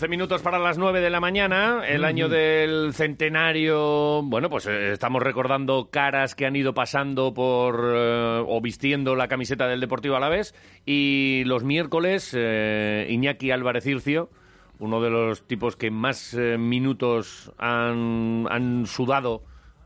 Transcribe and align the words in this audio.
11 0.00 0.08
minutos 0.08 0.40
para 0.40 0.58
las 0.58 0.78
9 0.78 1.02
de 1.02 1.10
la 1.10 1.20
mañana, 1.20 1.82
el 1.86 2.06
año 2.06 2.30
del 2.30 2.94
centenario. 2.94 4.22
Bueno, 4.22 4.48
pues 4.48 4.66
eh, 4.66 4.92
estamos 4.92 5.22
recordando 5.22 5.90
caras 5.90 6.34
que 6.34 6.46
han 6.46 6.56
ido 6.56 6.72
pasando 6.72 7.34
por 7.34 7.92
eh, 7.94 8.42
o 8.46 8.62
vistiendo 8.62 9.14
la 9.14 9.28
camiseta 9.28 9.68
del 9.68 9.78
Deportivo 9.78 10.16
Alavés. 10.16 10.54
Y 10.86 11.42
los 11.44 11.64
miércoles, 11.64 12.34
eh, 12.34 13.08
Iñaki 13.10 13.50
Álvarez 13.50 13.84
Ircio, 13.84 14.30
uno 14.78 15.02
de 15.02 15.10
los 15.10 15.46
tipos 15.46 15.76
que 15.76 15.90
más 15.90 16.32
eh, 16.32 16.56
minutos 16.56 17.52
han, 17.58 18.46
han 18.48 18.86
sudado, 18.86 19.42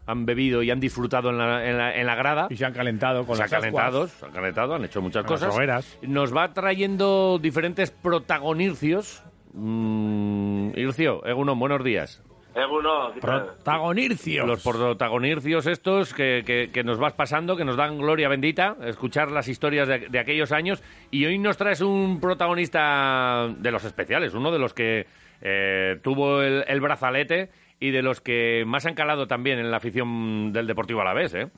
han 0.06 0.26
bebido 0.26 0.62
y 0.62 0.70
han 0.70 0.78
disfrutado 0.78 1.30
en 1.30 1.38
la, 1.38 1.68
en 1.68 1.76
la, 1.76 1.92
en 1.92 2.06
la 2.06 2.14
grada. 2.14 2.46
Y 2.50 2.56
se 2.56 2.64
han 2.64 2.72
calentado 2.72 3.26
con 3.26 3.34
se 3.34 3.42
han 3.42 3.50
las 3.50 3.60
calentado, 3.60 4.04
ascuas. 4.04 4.20
se 4.20 4.26
han 4.26 4.32
calentado, 4.32 4.74
han 4.76 4.84
hecho 4.84 5.02
muchas 5.02 5.24
cosas. 5.24 5.98
Nos 6.02 6.32
va 6.32 6.52
trayendo 6.52 7.40
diferentes 7.40 7.90
protagonircios. 7.90 9.24
Mm, 9.54 10.70
Ircio, 10.76 11.24
Egunon, 11.24 11.58
buenos 11.58 11.82
días. 11.84 12.22
Eguno, 12.56 13.12
¿qué 13.14 13.20
tal? 13.20 13.46
Protagonircios. 13.46 14.46
Los 14.46 14.62
protagonircios 14.62 15.66
estos 15.66 16.12
que, 16.14 16.42
que- 16.46 16.70
que 16.72 16.84
nos 16.84 16.98
vas 16.98 17.12
pasando, 17.14 17.56
que 17.56 17.64
nos 17.64 17.76
dan 17.76 17.98
gloria 17.98 18.28
bendita, 18.28 18.76
escuchar 18.84 19.30
las 19.30 19.48
historias 19.48 19.88
de, 19.88 20.08
de 20.08 20.18
aquellos 20.18 20.52
años. 20.52 20.82
Y 21.10 21.24
hoy 21.26 21.38
nos 21.38 21.56
traes 21.56 21.80
un 21.80 22.20
protagonista 22.20 23.48
de 23.58 23.70
los 23.72 23.84
especiales, 23.84 24.34
uno 24.34 24.52
de 24.52 24.58
los 24.58 24.74
que 24.74 25.06
eh, 25.40 25.98
tuvo 26.02 26.42
el, 26.42 26.64
el 26.68 26.80
brazalete 26.80 27.50
y 27.80 27.90
de 27.90 28.02
los 28.02 28.20
que 28.20 28.64
más 28.66 28.86
han 28.86 28.94
calado 28.94 29.26
también 29.26 29.58
en 29.58 29.70
la 29.70 29.78
afición 29.78 30.52
del 30.52 30.66
Deportivo 30.66 31.00
Alavés, 31.00 31.34
¿eh? 31.34 31.48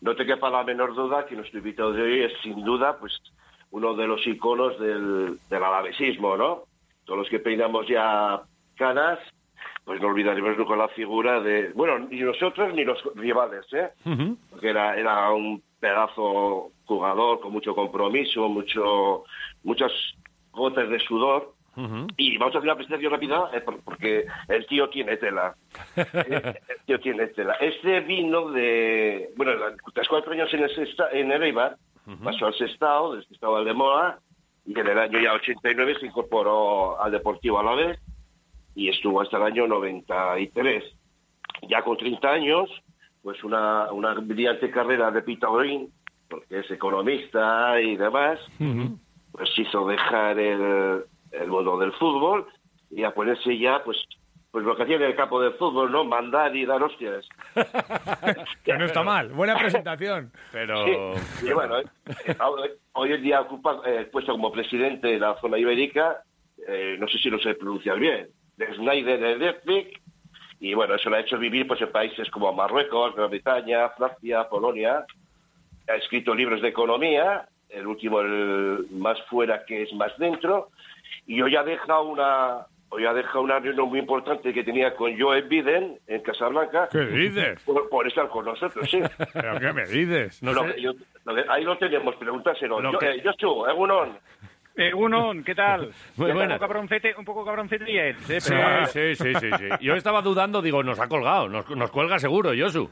No 0.00 0.14
te 0.14 0.26
quepa 0.26 0.50
la 0.50 0.62
menor 0.64 0.94
duda 0.94 1.24
que 1.26 1.34
nuestro 1.34 1.58
invitado 1.58 1.92
de 1.92 2.02
hoy 2.02 2.22
es 2.24 2.32
sin 2.42 2.62
duda 2.64 2.96
pues 3.00 3.12
uno 3.70 3.94
de 3.94 4.06
los 4.06 4.24
iconos 4.26 4.78
del, 4.78 5.38
del 5.50 5.64
alavesismo, 5.64 6.36
¿no? 6.36 6.62
Todos 7.04 7.18
los 7.20 7.28
que 7.28 7.38
peinamos 7.38 7.86
ya 7.86 8.40
canas, 8.76 9.18
pues 9.84 10.00
no 10.00 10.08
olvidaremos 10.08 10.56
nunca 10.56 10.76
la 10.76 10.88
figura 10.88 11.40
de, 11.40 11.70
bueno, 11.74 11.98
ni 11.98 12.20
nosotros 12.20 12.72
ni 12.74 12.84
los 12.84 13.02
rivales, 13.14 13.66
¿eh? 13.72 13.90
Porque 14.50 14.70
era, 14.70 14.96
era 14.96 15.30
un 15.32 15.62
pedazo 15.80 16.70
jugador 16.86 17.40
con 17.40 17.52
mucho 17.52 17.74
compromiso, 17.74 18.48
mucho, 18.48 19.24
muchas 19.62 19.92
gotas 20.52 20.88
de 20.88 20.98
sudor. 21.00 21.52
Y 22.16 22.38
vamos 22.38 22.54
a 22.54 22.58
hacer 22.58 22.68
una 22.70 22.76
presentación 22.76 23.10
rápida 23.12 23.50
eh, 23.52 23.60
por- 23.60 23.80
porque 23.82 24.24
el 24.48 24.64
tío 24.66 24.88
tiene 24.90 25.16
tela. 25.16 25.56
El 25.96 26.54
tío 26.86 27.00
tiene 27.00 27.26
tela. 27.28 27.54
Este 27.54 27.98
vino 28.00 28.50
de, 28.52 29.30
bueno, 29.36 29.52
tras 29.92 30.06
cuatro 30.08 30.32
años 30.32 30.54
en 30.54 30.62
el, 30.62 30.70
Sesta- 30.70 31.10
en 31.12 31.32
el 31.32 31.42
Eibar, 31.42 31.76
pasó 32.22 32.46
al 32.46 32.54
Sestao, 32.54 33.14
del 33.14 33.26
Sestao 33.26 33.56
al 33.56 33.64
de 33.64 33.74
Moa, 33.74 34.18
y 34.66 34.78
en 34.78 34.86
el 34.86 34.98
año 34.98 35.20
ya 35.20 35.34
89 35.34 35.96
se 36.00 36.06
incorporó 36.06 37.00
al 37.00 37.12
Deportivo 37.12 37.58
Alavés 37.58 37.98
y 38.74 38.88
estuvo 38.88 39.20
hasta 39.20 39.36
el 39.36 39.44
año 39.44 39.66
93. 39.66 40.84
Ya 41.68 41.82
con 41.82 41.96
30 41.96 42.28
años, 42.28 42.70
pues 43.22 43.42
una, 43.44 43.92
una 43.92 44.14
brillante 44.14 44.70
carrera 44.70 45.10
de 45.10 45.22
Pitagorín, 45.22 45.90
porque 46.28 46.60
es 46.60 46.70
economista 46.70 47.80
y 47.80 47.96
demás, 47.96 48.40
pues 49.32 49.50
hizo 49.58 49.86
dejar 49.86 50.38
el, 50.38 51.04
el 51.30 51.48
mundo 51.48 51.78
del 51.78 51.92
fútbol 51.92 52.46
y 52.90 53.04
a 53.04 53.12
ponerse 53.12 53.58
ya, 53.58 53.82
pues, 53.84 53.98
pues 54.54 54.64
lo 54.64 54.76
que 54.76 54.84
hacía 54.84 54.94
en 54.94 55.02
el 55.02 55.16
campo 55.16 55.42
de 55.42 55.50
fútbol, 55.50 55.90
¿no? 55.90 56.04
Mandar 56.04 56.54
y 56.54 56.64
dar 56.64 56.80
hostias. 56.80 57.28
Que 58.64 58.74
no 58.78 58.84
está 58.84 59.02
mal. 59.02 59.30
Buena 59.30 59.58
presentación. 59.58 60.30
Pero... 60.52 61.16
Sí, 61.16 61.48
y 61.48 61.52
bueno, 61.52 61.80
eh, 61.80 61.86
hoy- 62.92 63.12
en 63.12 63.22
día 63.24 63.40
ocupa 63.40 63.80
eh, 63.84 63.96
el 63.98 64.06
puesto 64.06 64.30
como 64.30 64.52
presidente 64.52 65.08
de 65.08 65.18
la 65.18 65.34
zona 65.40 65.58
ibérica, 65.58 66.22
eh, 66.68 66.94
no 67.00 67.08
sé 67.08 67.18
si 67.18 67.30
lo 67.30 67.40
sé 67.40 67.54
pronunciar 67.54 67.98
bien, 67.98 68.28
de 68.56 68.74
Schneider 68.76 69.20
Electric, 69.24 70.00
y 70.60 70.72
bueno, 70.74 70.94
eso 70.94 71.10
lo 71.10 71.16
ha 71.16 71.20
hecho 71.20 71.36
vivir 71.36 71.66
pues 71.66 71.80
en 71.80 71.90
países 71.90 72.30
como 72.30 72.52
Marruecos, 72.52 73.16
Gran 73.16 73.30
Bretaña, 73.30 73.88
Francia, 73.88 74.48
Polonia. 74.48 75.04
Ha 75.88 75.94
escrito 75.96 76.32
libros 76.32 76.62
de 76.62 76.68
economía, 76.68 77.48
el 77.70 77.88
último, 77.88 78.20
el 78.20 78.86
más 78.92 79.20
fuera 79.22 79.64
que 79.64 79.82
es 79.82 79.92
más 79.94 80.16
dentro, 80.16 80.68
y 81.26 81.42
hoy 81.42 81.56
ha 81.56 81.64
dejado 81.64 82.04
una, 82.04 82.66
hoy 82.94 83.04
ha 83.06 83.12
dejado 83.12 83.42
una 83.42 83.58
reunión 83.58 83.88
muy 83.88 83.98
importante 83.98 84.52
que 84.52 84.62
tenía 84.64 84.94
con 84.94 85.18
Joe 85.18 85.42
Biden 85.42 85.98
en 86.06 86.22
Casablanca 86.22 86.88
¿Qué 86.90 87.00
dices? 87.06 87.60
por, 87.64 87.88
por 87.88 88.06
estar 88.06 88.28
con 88.28 88.44
nosotros, 88.44 88.88
sí. 88.90 89.00
¿Pero 89.32 89.58
qué 89.60 89.72
me 89.72 89.84
dices? 89.86 90.42
No 90.42 90.52
Lo 90.52 90.62
sé- 90.66 90.74
que 90.74 90.82
yo- 90.82 90.92
lo 91.24 91.34
que- 91.34 91.44
ahí 91.48 91.64
lo 91.64 91.76
tenemos, 91.78 92.14
pregúntaselo. 92.16 92.80
Lo 92.80 92.92
Yo, 92.92 92.98
que- 92.98 93.10
eh, 93.16 93.22
Josu, 93.24 93.66
Egunon. 93.66 94.18
Eh, 94.76 94.92
Unon, 94.92 95.44
¿qué 95.44 95.54
tal? 95.54 95.92
Muy. 96.16 96.32
Un 96.32 96.38
poco 96.48 96.58
cabroncete, 96.58 97.14
un 97.16 97.24
poco 97.24 97.44
cabroncete 97.44 97.88
y 97.88 97.96
él, 97.96 98.16
¿eh? 98.28 98.40
Sí, 98.40 98.52
sí, 98.88 99.14
sí, 99.14 99.34
sí, 99.34 99.50
sí. 99.56 99.68
Yo 99.80 99.94
estaba 99.94 100.20
dudando, 100.20 100.60
digo, 100.60 100.82
nos 100.82 100.98
ha 100.98 101.06
colgado, 101.08 101.48
nos, 101.48 101.70
nos 101.70 101.92
cuelga 101.92 102.18
seguro, 102.18 102.52
Yosu. 102.54 102.90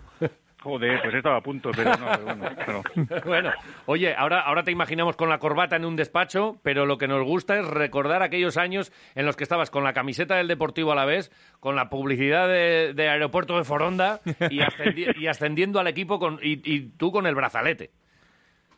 Joder, 0.63 1.01
pues 1.03 1.15
estaba 1.15 1.37
a 1.39 1.41
punto, 1.41 1.71
pero 1.75 1.91
no, 1.97 2.07
pero 2.13 2.25
bueno, 2.37 2.83
pero- 3.05 3.23
Bueno, 3.25 3.51
oye, 3.87 4.15
ahora, 4.17 4.41
ahora 4.43 4.63
te 4.63 4.71
imaginamos 4.71 5.17
con 5.17 5.29
la 5.29 5.39
corbata 5.39 5.75
en 5.77 5.85
un 5.85 5.97
despacho, 5.97 6.57
pero 6.63 6.87
lo 6.87 6.99
que 6.99 7.09
nos 7.09 7.25
gusta 7.25 7.59
es 7.59 7.67
recordar 7.67 8.23
aquellos 8.23 8.57
años 8.57 8.93
en 9.17 9.27
los 9.27 9.37
que 9.37 9.43
estabas 9.43 9.71
con 9.71 9.83
la 9.83 9.93
camiseta 9.93 10.37
del 10.37 10.47
Deportivo 10.49 10.93
a 10.93 10.95
la 10.95 11.05
vez, 11.05 11.31
con 11.59 11.75
la 11.75 11.91
publicidad 11.91 12.47
de, 12.47 12.93
de 12.95 13.09
Aeropuerto 13.09 13.57
de 13.59 13.65
Foronda 13.65 14.21
y, 14.25 14.61
ascendi- 14.61 15.17
y 15.19 15.27
ascendiendo 15.27 15.81
al 15.81 15.89
equipo 15.89 16.19
con, 16.21 16.39
y, 16.43 16.61
y 16.65 16.91
tú 16.97 17.11
con 17.11 17.27
el 17.27 17.35
brazalete. 17.35 17.91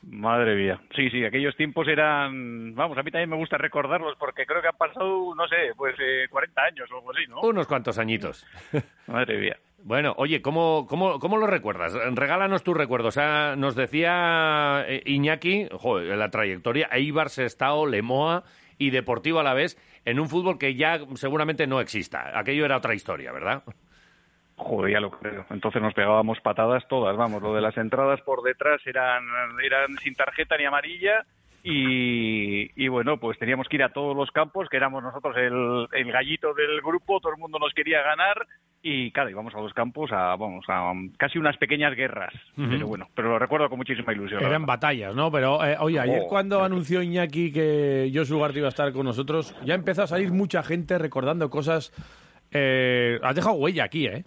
Madre 0.07 0.55
mía. 0.55 0.79
Sí, 0.95 1.09
sí, 1.09 1.25
aquellos 1.25 1.57
tiempos 1.57 1.89
eran... 1.89 2.75
Vamos, 2.75 2.99
a 2.99 3.03
mí 3.03 3.11
también 3.11 3.31
me 3.31 3.37
gusta 3.37 3.57
recordarlos 3.57 4.15
porque 4.19 4.45
creo 4.45 4.61
que 4.61 4.69
han 4.69 4.77
pasado, 4.77 5.35
no 5.35 5.49
sé, 5.49 5.73
pues 5.77 5.95
eh, 5.99 6.27
40 6.31 6.63
años 6.63 6.91
o 6.93 6.97
algo 6.97 7.11
así, 7.11 7.23
¿no? 7.27 7.41
Unos 7.41 7.67
cuantos 7.67 7.99
añitos. 7.99 8.47
Madre 9.07 9.39
mía. 9.39 9.57
Bueno, 9.85 10.15
oye, 10.17 10.41
¿cómo, 10.41 10.87
cómo, 10.89 11.19
cómo 11.19 11.37
lo 11.37 11.47
recuerdas? 11.47 11.93
Regálanos 11.93 12.65
tus 12.65 12.75
recuerdos. 12.75 13.09
O 13.09 13.21
sea, 13.21 13.55
nos 13.55 13.75
decía 13.75 14.83
eh, 14.89 15.03
Iñaki, 15.05 15.69
joder, 15.73 16.17
la 16.17 16.31
trayectoria, 16.31 16.89
Eibar, 16.91 17.29
Sestao, 17.29 17.85
Lemoa 17.87 18.45
y 18.79 18.89
Deportivo 18.89 19.41
a 19.41 19.43
la 19.43 19.53
vez, 19.53 19.77
en 20.07 20.21
un 20.21 20.31
fútbol 20.31 20.59
que 20.59 20.75
ya 20.75 21.01
seguramente 21.17 21.67
no 21.67 21.81
exista. 21.81 22.39
Aquello 22.39 22.65
era 22.65 22.79
otra 22.79 22.95
historia, 22.95 23.31
¿verdad? 23.31 23.63
Joder, 24.57 24.95
ya 24.95 25.01
lo 25.01 25.11
creo. 25.11 25.45
Entonces 25.51 25.83
nos 25.83 25.93
pegábamos 25.93 26.41
patadas 26.41 26.89
todas, 26.89 27.15
vamos. 27.15 27.43
Lo 27.43 27.55
de 27.55 27.61
las 27.61 27.77
entradas 27.77 28.23
por 28.23 28.43
detrás 28.43 28.81
eran, 28.87 29.23
eran 29.63 29.99
sin 29.99 30.15
tarjeta 30.15 30.57
ni 30.57 30.65
amarilla 30.65 31.27
y, 31.67 32.71
y 32.77 32.89
bueno, 32.89 33.19
pues 33.19 33.39
teníamos 33.39 33.69
que 33.69 33.77
ir 33.77 33.83
a 33.83 33.89
todos 33.89 34.15
los 34.15 34.31
campos, 34.31 34.69
que 34.69 34.77
éramos 34.77 35.03
nosotros 35.03 35.35
el, 35.39 35.89
el 35.93 36.13
gallito 36.13 36.53
del 36.53 36.83
grupo, 36.83 37.21
todo 37.21 37.33
el 37.33 37.39
mundo 37.39 37.59
nos 37.59 37.73
quería 37.73 38.03
ganar 38.03 38.47
y 38.83 39.11
claro, 39.13 39.31
íbamos 39.31 39.55
a 39.55 39.61
los 39.63 39.73
campos 39.73 40.13
a, 40.13 40.37
vamos, 40.37 40.63
a 40.69 40.93
casi 41.17 41.39
unas 41.39 41.57
pequeñas 41.57 41.97
guerras. 41.97 42.35
Pero 42.55 42.87
bueno, 42.87 43.09
pero 43.15 43.31
lo 43.31 43.39
recuerdo 43.39 43.71
con 43.71 43.79
muchísima 43.79 44.13
ilusión. 44.13 44.45
Eran 44.45 44.67
batallas, 44.67 45.15
¿no? 45.15 45.33
Pero, 45.33 45.65
eh, 45.65 45.75
oye, 45.81 45.99
ayer 45.99 46.21
Oh, 46.27 46.29
cuando 46.29 46.59
no 46.59 46.65
anunció 46.67 47.01
Iñaki 47.01 47.51
que 47.51 48.13
Josu 48.15 48.37
Ugarte 48.37 48.59
iba 48.59 48.69
a 48.69 48.77
estar 48.77 48.93
con 48.93 49.07
nosotros, 49.07 49.57
ya 49.65 49.75
empezó 49.75 50.03
a 50.03 50.07
salir 50.07 50.33
mucha 50.33 50.63
gente 50.63 50.99
recordando 50.99 51.49
cosas. 51.49 51.93
Eh, 52.51 53.19
has 53.23 53.35
dejado 53.35 53.55
huella 53.55 53.85
aquí, 53.85 54.07
¿eh? 54.07 54.25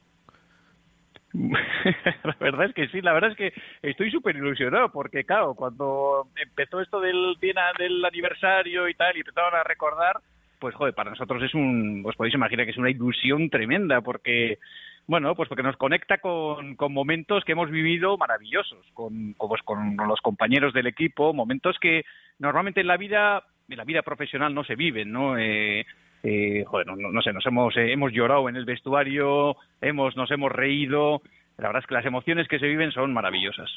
la 2.24 2.36
verdad 2.40 2.66
es 2.66 2.74
que 2.74 2.88
sí, 2.88 3.02
la 3.02 3.14
verdad 3.14 3.32
es 3.32 3.38
que 3.38 3.54
estoy 3.82 4.10
súper 4.10 4.36
ilusionado 4.36 4.92
porque, 4.92 5.24
claro, 5.24 5.54
cuando 5.54 6.28
empezó 6.36 6.82
esto 6.82 7.00
del, 7.00 7.36
del 7.40 8.06
aniversario 8.06 8.88
y 8.88 8.96
tal 8.96 9.16
y 9.16 9.20
empezaron 9.20 9.54
a 9.56 9.64
recordar, 9.64 10.18
pues, 10.60 10.74
joder, 10.74 10.96
para 10.96 11.12
nosotros 11.12 11.44
es 11.44 11.54
un, 11.54 12.04
os 12.06 12.16
podéis 12.16 12.34
imaginar 12.34 12.66
que 12.66 12.72
es 12.72 12.78
una 12.78 12.90
ilusión 12.90 13.50
tremenda 13.50 14.02
porque, 14.02 14.58
bueno, 15.06 15.36
pues 15.36 15.48
porque 15.48 15.64
nos 15.64 15.78
conecta 15.78 16.18
con, 16.18 16.76
con 16.76 16.92
momentos 16.92 17.44
que 17.46 17.52
hemos 17.52 17.70
vivido 17.70 18.18
maravillosos, 18.18 18.84
con, 18.94 19.34
con, 19.34 19.96
con 19.96 20.08
los 20.08 20.22
compañeros 20.22 20.74
del 20.74 20.88
equipo, 20.88 21.34
momentos 21.34 21.78
que 21.80 22.04
normalmente 22.40 22.82
en 22.82 22.88
la 22.88 22.98
vida, 22.98 23.44
en 23.70 23.78
la 23.78 23.84
vida 23.84 24.02
profesional 24.02 24.56
no 24.56 24.64
se 24.64 24.76
viven, 24.76 25.12
¿no? 25.12 25.38
Eh, 25.38 25.86
eh, 26.24 26.64
joder, 26.66 26.88
no, 26.88 26.96
no 26.96 27.22
sé, 27.22 27.32
nos 27.34 27.46
hemos, 27.46 27.76
eh, 27.78 27.92
hemos 27.94 28.12
llorado 28.12 28.50
en 28.50 28.56
el 28.56 28.66
vestuario, 28.66 29.56
hemos, 29.82 30.16
nos 30.16 30.30
hemos 30.32 30.52
reído. 30.52 31.22
La 31.58 31.70
verdad 31.70 31.82
es 31.84 31.88
que 31.88 31.96
las 31.96 32.06
emociones 32.06 32.48
que 32.48 32.60
se 32.60 32.68
viven 32.68 32.92
son 32.92 33.14
maravillosas. 33.14 33.70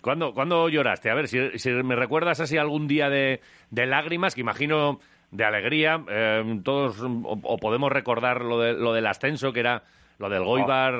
¿Cuándo, 0.00 0.32
cuándo 0.34 0.68
lloraste? 0.68 1.10
A 1.10 1.14
ver, 1.14 1.26
si, 1.26 1.70
me 1.82 1.96
recuerdas 1.96 2.38
así 2.40 2.56
algún 2.56 2.86
día 2.86 3.10
de, 3.10 3.40
de 3.70 3.86
lágrimas, 3.86 4.34
que 4.36 4.40
imagino 4.42 5.00
de 5.32 5.44
alegría, 5.44 6.00
eh, 6.08 6.60
todos 6.62 7.00
o, 7.02 7.58
podemos 7.58 7.90
recordar 7.90 8.42
lo, 8.42 8.60
de, 8.60 8.74
lo 8.74 8.92
del 8.92 9.06
ascenso, 9.08 9.52
que 9.52 9.58
era 9.60 9.82
lo 10.20 10.28
del 10.28 10.44
Goibar, 10.44 10.94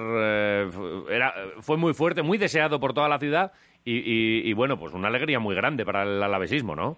era, 1.08 1.34
fue 1.60 1.76
muy 1.76 1.94
fuerte, 1.94 2.22
muy 2.22 2.36
deseado 2.38 2.80
por 2.80 2.94
toda 2.94 3.08
la 3.08 3.18
ciudad 3.20 3.52
y, 3.84 3.98
y- 3.98 4.42
y, 4.48 4.52
bueno, 4.54 4.76
pues 4.76 4.92
una 4.92 5.06
alegría 5.08 5.38
muy 5.38 5.54
grande 5.54 5.84
para 5.84 6.02
el 6.02 6.20
alavesismo, 6.22 6.74
¿no? 6.74 6.96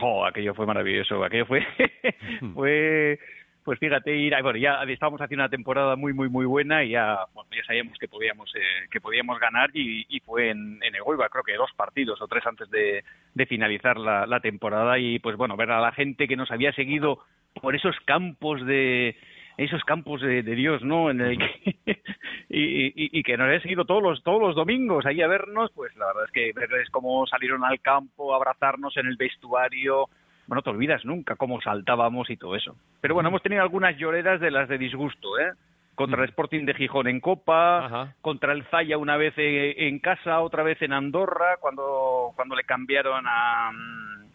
Jo, 0.00 0.26
aquello 0.26 0.54
fue 0.54 0.66
maravilloso, 0.66 1.22
aquello 1.24 1.46
fue, 1.46 1.64
fue, 2.54 3.18
pues 3.64 3.78
fíjate, 3.78 4.14
ir, 4.16 4.34
a- 4.34 4.42
bueno, 4.42 4.58
ya 4.58 4.82
estábamos 4.88 5.20
haciendo 5.20 5.44
una 5.44 5.48
temporada 5.50 5.96
muy, 5.96 6.12
muy, 6.12 6.28
muy 6.28 6.44
buena 6.46 6.84
y 6.84 6.90
ya, 6.90 7.18
bueno, 7.34 7.48
ya 7.56 7.64
sabíamos 7.64 7.96
que 7.98 8.08
podíamos, 8.08 8.52
eh, 8.56 8.88
que 8.90 9.00
podíamos 9.00 9.38
ganar 9.38 9.70
y, 9.74 10.04
y 10.08 10.20
fue 10.20 10.50
en, 10.50 10.78
en 10.82 10.94
Egoiba, 10.94 11.28
creo 11.28 11.44
que 11.44 11.54
dos 11.54 11.70
partidos 11.76 12.20
o 12.20 12.28
tres 12.28 12.46
antes 12.46 12.68
de, 12.70 13.04
de 13.34 13.46
finalizar 13.46 13.96
la, 13.96 14.26
la 14.26 14.40
temporada 14.40 14.98
y 14.98 15.18
pues 15.20 15.36
bueno, 15.36 15.56
ver 15.56 15.70
a 15.70 15.80
la 15.80 15.92
gente 15.92 16.28
que 16.28 16.36
nos 16.36 16.50
había 16.50 16.72
seguido 16.72 17.20
por 17.60 17.74
esos 17.74 17.96
campos 18.04 18.64
de 18.66 19.16
esos 19.56 19.82
campos 19.84 20.20
de, 20.20 20.42
Dios, 20.42 20.82
¿no? 20.82 21.10
En 21.10 21.20
el 21.20 21.38
que, 21.38 21.76
y, 22.48 23.18
y, 23.18 23.22
que 23.22 23.36
nos 23.36 23.48
haya 23.48 23.60
seguido 23.60 23.84
todos 23.84 24.02
los 24.02 24.22
todos 24.22 24.40
los 24.40 24.54
domingos 24.54 25.06
ahí 25.06 25.22
a 25.22 25.28
vernos, 25.28 25.70
pues 25.74 25.96
la 25.96 26.06
verdad 26.06 26.24
es 26.24 26.30
que 26.30 26.52
verles 26.52 26.90
cómo 26.90 27.26
salieron 27.26 27.64
al 27.64 27.80
campo, 27.80 28.34
abrazarnos 28.34 28.96
en 28.96 29.06
el 29.06 29.16
vestuario, 29.16 30.08
bueno, 30.46 30.62
te 30.62 30.70
olvidas 30.70 31.04
nunca 31.04 31.36
cómo 31.36 31.60
saltábamos 31.60 32.30
y 32.30 32.36
todo 32.36 32.54
eso. 32.54 32.76
Pero 33.00 33.14
bueno, 33.14 33.30
hemos 33.30 33.42
tenido 33.42 33.62
algunas 33.62 33.96
lloreras 33.96 34.40
de 34.40 34.50
las 34.50 34.68
de 34.68 34.78
disgusto, 34.78 35.38
¿eh? 35.38 35.52
Contra 35.94 36.22
el 36.22 36.28
Sporting 36.28 36.66
de 36.66 36.74
Gijón 36.74 37.08
en 37.08 37.20
Copa, 37.20 38.14
contra 38.20 38.52
el 38.52 38.64
Zaya 38.64 38.98
una 38.98 39.16
vez 39.16 39.32
en 39.36 39.98
casa, 39.98 40.40
otra 40.40 40.62
vez 40.62 40.80
en 40.82 40.92
Andorra, 40.92 41.56
cuando, 41.58 42.32
cuando 42.36 42.54
le 42.54 42.64
cambiaron 42.64 43.24
a 43.26 43.72
mm, 43.72 44.26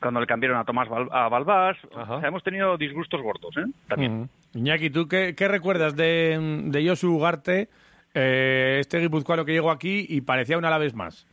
cuando 0.00 0.20
le 0.20 0.26
cambiaron 0.26 0.58
a 0.58 0.64
Tomás 0.64 0.88
a 1.10 1.28
Balbás. 1.28 1.76
hemos 2.22 2.42
tenido 2.42 2.76
disgustos 2.76 3.22
gordos, 3.22 3.56
¿eh? 3.56 3.64
También. 3.88 4.28
Iñaki, 4.56 4.90
¿tú 4.90 5.06
qué, 5.06 5.34
recuerdas 5.48 5.94
de, 5.96 6.62
de 6.64 6.88
Josu 6.88 7.14
Ugarte, 7.14 7.68
eh, 8.14 8.78
este 8.80 8.98
guipuzcoano 8.98 9.44
que 9.44 9.52
llegó 9.52 9.70
aquí 9.70 10.06
y 10.08 10.22
parecía 10.22 10.56
una 10.56 10.76
vez 10.78 10.94
más? 10.94 11.26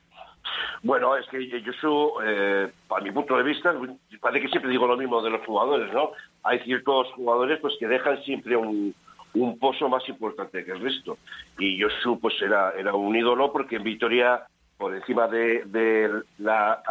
Bueno, 0.82 1.16
es 1.16 1.26
que 1.28 1.64
Josu, 1.66 2.16
eh, 2.26 2.70
para 2.88 3.04
mi 3.04 3.12
punto 3.12 3.38
de 3.38 3.44
vista, 3.44 3.74
parece 4.20 4.46
que 4.46 4.50
siempre 4.50 4.70
digo 4.70 4.86
lo 4.86 4.98
mismo 4.98 5.22
de 5.22 5.30
los 5.30 5.46
jugadores, 5.46 5.94
¿no? 5.94 6.12
Hay 6.44 6.60
ciertos 6.60 7.08
jugadores 7.14 7.60
pues 7.62 7.76
que 7.80 7.88
dejan 7.88 8.22
siempre 8.24 8.58
un, 8.58 8.94
un 9.36 9.58
pozo 9.58 9.88
más 9.88 10.08
importante 10.10 10.66
que 10.66 10.72
el 10.72 10.82
resto. 10.82 11.18
Y 11.58 11.82
Josu 11.82 12.20
pues 12.20 12.34
era, 12.42 12.74
era 12.78 12.94
un 12.94 13.16
ídolo 13.16 13.54
porque 13.54 13.78
en 13.78 13.84
Vitoria 13.84 14.44
por 14.78 14.94
encima 14.94 15.28
de, 15.30 16.12
la 16.40 16.84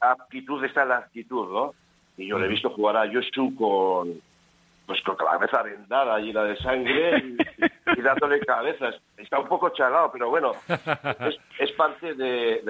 aptitud 0.00 0.64
está 0.64 0.84
la 0.84 0.98
actitud, 0.98 1.52
¿no? 1.52 1.74
Y 2.16 2.28
yo 2.28 2.38
le 2.38 2.46
he 2.46 2.48
visto 2.48 2.70
jugar 2.70 2.96
a 2.96 3.12
Josu 3.12 3.56
con, 3.56 4.20
pues 4.86 5.00
con 5.02 5.16
la 5.18 5.32
cabeza 5.32 5.62
vendada 5.62 6.18
llena 6.18 6.44
de 6.44 6.56
sangre 6.56 7.36
y, 7.96 8.02
dándole 8.02 8.40
cabezas. 8.40 8.96
Está 9.16 9.38
un 9.38 9.48
poco 9.48 9.70
chalado, 9.70 10.10
pero 10.12 10.28
bueno, 10.28 10.52
es, 11.58 11.72
parte 11.72 12.14
de... 12.14 12.62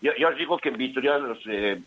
Yo, 0.00 0.28
os 0.28 0.36
digo 0.36 0.58
que 0.58 0.70
en 0.70 0.76
Vitoria, 0.76 1.18
no 1.18 1.34
sé, 1.36 1.50
de 1.50 1.84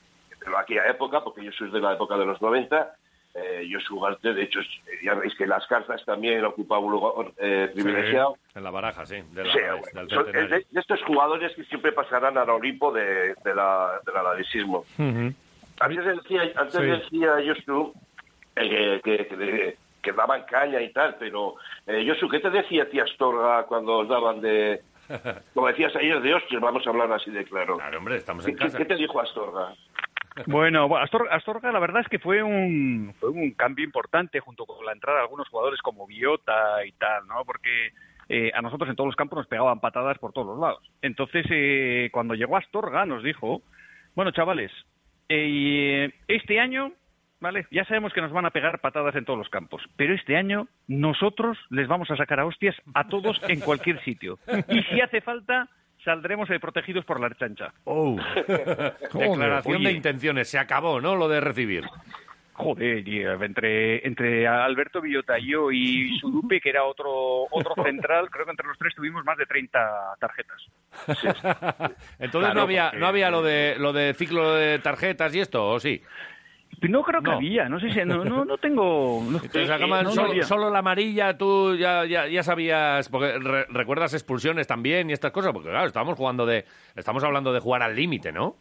aquella 0.58 0.88
época, 0.88 1.24
porque 1.24 1.44
yo 1.44 1.52
soy 1.52 1.72
de 1.72 1.80
la 1.80 1.94
época 1.94 2.18
de 2.18 2.26
los 2.26 2.42
90, 2.42 2.96
eh, 3.36 3.68
Josu 3.70 3.98
Ugarte, 3.98 4.34
de 4.34 4.44
hecho, 4.44 4.62
ya 5.04 5.14
veis 5.16 5.36
que 5.36 5.46
las 5.46 5.68
cartas 5.68 6.04
también 6.06 6.46
ocupaba 6.46 6.80
un 6.80 6.92
lugar 6.94 7.34
eh, 7.38 7.70
privilegiado. 7.74 8.38
en 8.54 8.64
la 8.64 8.72
baraja, 8.72 9.06
sí. 9.06 9.22
De, 9.32 9.44
de, 9.44 10.66
estos 10.74 11.04
jugadores 11.04 11.54
que 11.54 11.66
siempre 11.66 11.92
pasarán 11.92 12.38
al 12.38 12.50
Olimpo 12.50 12.94
de, 12.94 13.36
la, 13.44 14.00
del 14.06 14.16
atletismo. 14.16 14.86
Antes 14.98 16.06
decía, 16.06 16.44
antes 16.56 16.80
decía 16.80 17.36
Josu 17.46 17.94
eh, 18.56 19.02
que, 19.04 19.78
que, 20.02 20.12
daban 20.12 20.44
caña 20.44 20.82
y 20.82 20.92
tal, 20.92 21.16
pero 21.20 21.56
eh, 21.88 22.06
Josu, 22.08 22.30
¿qué 22.30 22.40
te 22.40 22.50
decía 22.50 22.90
tía 22.90 23.04
Astorga 23.04 23.64
cuando 23.64 24.00
os 24.00 24.08
daban 24.08 24.42
de... 24.42 24.82
Como 25.54 25.68
decías 25.68 25.96
ayer 25.96 26.20
de 26.22 26.34
hostias, 26.34 26.62
vamos 26.62 26.86
a 26.86 26.90
hablar 26.90 27.12
así 27.12 27.30
de 27.32 27.44
claro. 27.46 27.78
Claro, 27.78 27.98
hombre, 28.00 28.16
estamos 28.16 28.48
en 28.48 28.56
casa. 28.56 28.78
¿Qué, 28.78 28.86
te 28.86 28.96
dijo 28.96 29.20
Astorga? 29.20 29.74
Bueno, 30.48 30.90
Astorga, 30.98 31.72
la 31.72 31.80
verdad 31.80 32.02
es 32.02 32.08
que 32.10 32.20
fue 32.20 32.44
un, 32.44 33.14
fue 33.20 33.30
un 33.30 33.52
cambio 33.52 33.86
importante 33.86 34.40
junto 34.40 34.66
con 34.66 34.86
la 34.86 34.92
entrada 34.92 35.20
de 35.20 35.24
algunos 35.24 35.48
jugadores 35.48 35.82
como 35.82 36.08
Biota 36.08 36.86
y 36.86 36.92
tal, 36.94 37.26
¿no? 37.28 37.46
Porque 37.46 37.92
eh, 38.28 38.52
a 38.54 38.62
nosotros 38.62 38.90
en 38.90 38.96
todos 38.96 39.08
los 39.08 39.16
campos 39.16 39.38
nos 39.38 39.48
pegaban 39.48 39.80
patadas 39.80 40.18
por 40.18 40.34
todos 40.34 40.48
los 40.48 40.60
lados. 40.60 40.84
Entonces, 41.02 41.46
eh, 41.50 42.10
cuando 42.12 42.34
llegó 42.34 42.58
Astorga 42.58 43.06
nos 43.06 43.24
dijo, 43.24 43.62
bueno, 44.16 44.32
chavales, 44.32 44.72
eh, 45.30 46.12
este 46.28 46.60
año, 46.60 46.92
¿vale? 47.46 47.68
Ya 47.70 47.86
sabemos 47.86 48.12
que 48.12 48.22
nos 48.22 48.32
van 48.32 48.48
a 48.48 48.50
pegar 48.50 48.80
patadas 48.80 49.16
en 49.16 49.24
todos 49.24 49.38
los 49.38 49.50
campos, 49.50 49.84
pero 49.96 50.16
este 50.16 50.36
año 50.36 50.68
nosotros 50.88 51.60
les 51.70 51.88
vamos 51.88 52.10
a 52.10 52.18
sacar 52.18 52.40
a 52.40 52.46
hostias 52.48 52.76
a 52.96 53.08
todos 53.08 53.40
en 53.48 53.60
cualquier 53.60 54.04
sitio. 54.04 54.40
Y 54.68 54.82
si 54.82 55.00
hace 55.00 55.22
falta, 55.22 55.70
saldremos 56.04 56.50
protegidos 56.60 57.06
por 57.06 57.20
la 57.20 57.30
chancha. 57.36 57.72
Oh. 57.84 58.18
Declaración 59.14 59.84
de 59.84 59.92
intenciones, 59.92 60.50
se 60.50 60.58
acabó, 60.58 61.00
¿no? 61.00 61.16
Lo 61.16 61.30
de 61.30 61.40
recibir. 61.40 61.84
Joder, 62.54 63.08
entre, 63.44 64.08
entre 64.08 64.48
Alberto 64.48 65.02
Villota 65.02 65.38
y 65.38 65.52
yo 65.52 65.72
y 65.72 66.18
Sudupe, 66.20 66.60
que 66.60 66.70
era 66.70 66.86
otro 66.86 67.44
otro 67.52 67.76
central, 67.84 68.32
creo 68.32 68.46
que 68.46 68.52
entre 68.52 68.66
los 68.66 68.78
tres 68.80 68.96
tuvimos 68.96 69.24
más 69.24 69.38
de 69.38 69.46
30 69.46 70.16
tarjetas. 70.20 70.66
Entonces 72.18 72.56
no 72.56 72.62
había 72.62 72.94
no 72.94 73.06
había 73.08 73.30
lo 73.30 73.44
de 73.44 73.76
lo 73.78 73.92
de 73.92 74.14
ciclo 74.14 74.56
de 74.56 74.80
tarjetas 74.80 75.36
y 75.36 75.42
esto, 75.42 75.68
¿o 75.68 75.80
sí? 75.82 76.02
No 76.82 77.04
creo 77.04 77.22
que 77.22 77.32
había, 77.32 77.70
no 77.70 77.80
sé 77.80 77.92
si, 77.92 78.04
no, 78.06 78.24
no, 78.24 78.58
tengo... 78.58 79.24
solo, 80.44 80.70
la 80.70 80.80
amarilla, 80.80 81.38
tú 81.38 81.76
ya, 81.76 82.06
ya, 82.06 82.28
ya 82.28 82.44
sabías, 82.44 83.10
porque 83.10 83.40
recuerdas 83.70 84.14
expulsiones 84.14 84.68
también 84.68 85.10
y 85.10 85.14
estas 85.14 85.32
cosas, 85.32 85.54
porque 85.54 85.70
claro, 85.70 85.88
estábamos 85.88 86.18
jugando 86.18 86.46
de, 86.46 86.66
estamos 86.96 87.24
hablando 87.24 87.54
de 87.54 87.60
jugar 87.60 87.82
al 87.82 87.96
límite, 87.96 88.32
¿no? 88.32 88.56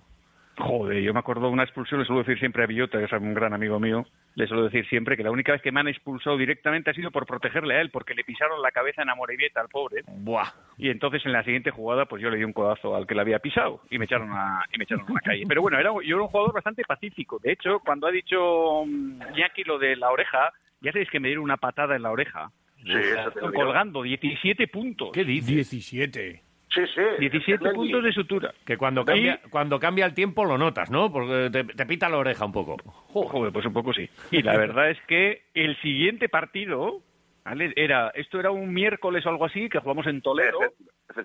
Joder, 0.57 1.03
yo 1.03 1.13
me 1.13 1.19
acuerdo 1.19 1.47
de 1.47 1.53
una 1.53 1.65
expulsión, 1.65 2.01
le 2.01 2.07
suelo 2.07 2.23
decir 2.23 2.39
siempre 2.39 2.63
a 2.63 2.67
Villota, 2.67 2.99
que 2.99 3.05
es 3.05 3.13
un 3.13 3.35
gran 3.35 3.53
amigo 3.55 3.81
mío, 3.81 4.07
le 4.37 4.47
suelo 4.47 4.65
decir 4.65 4.87
siempre 4.89 5.17
que 5.17 5.25
la 5.25 5.33
única 5.33 5.53
vez 5.53 5.61
que 5.63 5.73
me 5.73 5.81
han 5.81 5.89
expulsado 5.89 6.37
directamente 6.37 6.91
ha 6.91 6.95
sido 6.95 7.11
por 7.11 7.27
protegerle 7.27 7.77
a 7.77 7.81
él, 7.81 7.91
porque 7.91 8.15
le 8.15 8.23
pisaron 8.23 8.63
la 8.63 8.71
cabeza 8.71 9.03
en 9.03 9.11
Amorebieta 9.11 9.61
al 9.61 9.69
pobre. 9.69 10.03
Buah. 10.07 10.53
Y 10.79 10.91
entonces 10.91 11.27
en 11.27 11.33
la 11.33 11.43
siguiente 11.43 11.71
jugada, 11.71 12.07
pues 12.07 12.23
yo 12.23 12.31
le 12.31 12.37
di 12.37 12.45
un 12.45 12.53
codazo 12.53 12.95
al 12.95 13.07
que 13.07 13.15
le 13.15 13.23
había 13.23 13.41
pisado 13.41 13.81
y 13.91 13.99
me 13.99 14.05
echaron 14.05 14.31
a, 14.33 14.65
y 14.73 14.79
me 14.79 14.85
echaron 14.85 15.07
a 15.09 15.13
la 15.15 15.21
calle. 15.21 15.43
Pero 15.49 15.63
bueno, 15.63 15.79
era, 15.79 15.91
yo 15.93 16.17
era 16.17 16.23
un 16.23 16.29
jugador 16.29 16.55
bastante 16.55 16.85
pacífico. 16.85 17.41
De 17.43 17.53
hecho, 17.53 17.81
cuando 17.81 18.07
ha 18.07 18.13
dicho 18.13 18.85
Iñaki 18.85 19.65
mm, 19.65 19.67
lo 19.67 19.79
de 19.79 19.97
la 19.97 20.11
oreja, 20.11 20.53
ya 20.81 20.93
sabéis 20.93 21.11
que 21.11 21.19
me 21.19 21.29
dieron 21.29 21.45
una 21.45 21.57
patada 21.57 21.97
en 21.97 22.03
la 22.03 22.13
oreja. 22.13 22.51
Sí, 22.85 22.93
eso 22.93 23.53
colgando, 23.53 24.03
17 24.03 24.69
puntos. 24.69 25.11
¿Qué 25.13 25.25
dices? 25.25 25.71
17. 25.71 26.43
Sí, 26.75 26.81
sí. 26.95 27.03
17 27.21 27.71
puntos 27.71 28.03
de 28.03 28.13
sutura. 28.13 28.53
Que 28.67 28.77
cuando 28.77 29.05
cambia, 29.05 29.41
cuando 29.51 29.79
cambia 29.79 30.07
el 30.07 30.15
tiempo 30.15 30.45
lo 30.45 30.59
notas, 30.59 30.91
¿no? 30.91 31.13
Porque 31.13 31.51
te, 31.51 31.87
pita 31.87 32.09
la 32.09 32.19
oreja 32.19 32.45
un 32.45 32.53
poco. 32.53 32.77
Joder, 32.85 33.53
pues 33.53 33.65
un 33.67 33.73
poco 33.73 33.93
sí. 33.93 34.09
Y 34.31 34.43
la 34.43 34.57
verdad 34.57 34.91
es 34.91 35.01
que 35.07 35.45
el 35.55 35.81
siguiente 35.81 36.29
partido, 36.29 37.01
¿vale? 37.45 37.73
Era, 37.77 38.11
esto 38.15 38.41
era 38.41 38.51
un 38.51 38.73
miércoles 38.73 39.25
o 39.25 39.29
algo 39.29 39.45
así, 39.45 39.69
que 39.69 39.79
jugamos 39.79 40.07
en 40.07 40.21
Toledo. 40.21 40.59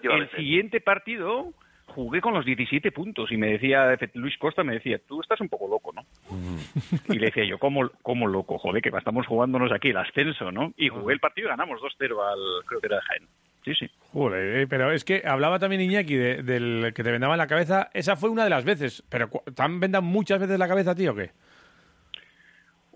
El 0.03 0.29
siguiente 0.31 0.81
partido 0.81 1.53
jugué 1.87 2.21
con 2.21 2.33
los 2.33 2.45
17 2.45 2.91
puntos 2.91 3.31
y 3.31 3.37
me 3.37 3.47
decía, 3.47 3.97
Luis 4.13 4.37
Costa 4.37 4.63
me 4.63 4.73
decía, 4.73 4.99
tú 5.07 5.21
estás 5.21 5.41
un 5.41 5.49
poco 5.49 5.67
loco, 5.67 5.91
¿no? 5.91 6.03
Mm. 6.29 7.13
Y 7.13 7.17
le 7.17 7.25
decía 7.27 7.45
yo, 7.45 7.57
¿cómo, 7.57 7.89
¿cómo 8.03 8.27
loco? 8.27 8.59
Joder, 8.59 8.81
que 8.81 8.89
estamos 8.89 9.25
jugándonos 9.25 9.71
aquí 9.71 9.89
el 9.89 9.97
ascenso, 9.97 10.51
¿no? 10.51 10.73
Y 10.77 10.89
jugué 10.89 11.13
el 11.13 11.19
partido 11.19 11.47
y 11.47 11.49
ganamos 11.49 11.81
2-0 11.81 12.31
al, 12.31 12.65
creo 12.65 12.79
que 12.79 12.87
era 12.87 13.01
Jaén. 13.01 13.27
Sí, 13.65 13.73
sí. 13.73 13.89
Joder, 14.11 14.57
eh, 14.57 14.67
pero 14.67 14.91
es 14.91 15.03
que 15.05 15.21
hablaba 15.23 15.59
también 15.59 15.81
Iñaki 15.81 16.15
del 16.15 16.93
que 16.95 17.03
te 17.03 17.11
vendaba 17.11 17.35
en 17.35 17.37
la 17.37 17.47
cabeza. 17.47 17.89
Esa 17.93 18.15
fue 18.15 18.29
una 18.29 18.43
de 18.43 18.49
las 18.49 18.65
veces. 18.65 19.03
¿Pero 19.07 19.29
te 19.29 19.61
han 19.61 19.79
vendado 19.79 20.01
muchas 20.01 20.39
veces 20.39 20.57
la 20.57 20.67
cabeza 20.67 20.95
ti 20.95 21.07
o 21.07 21.15
qué? 21.15 21.31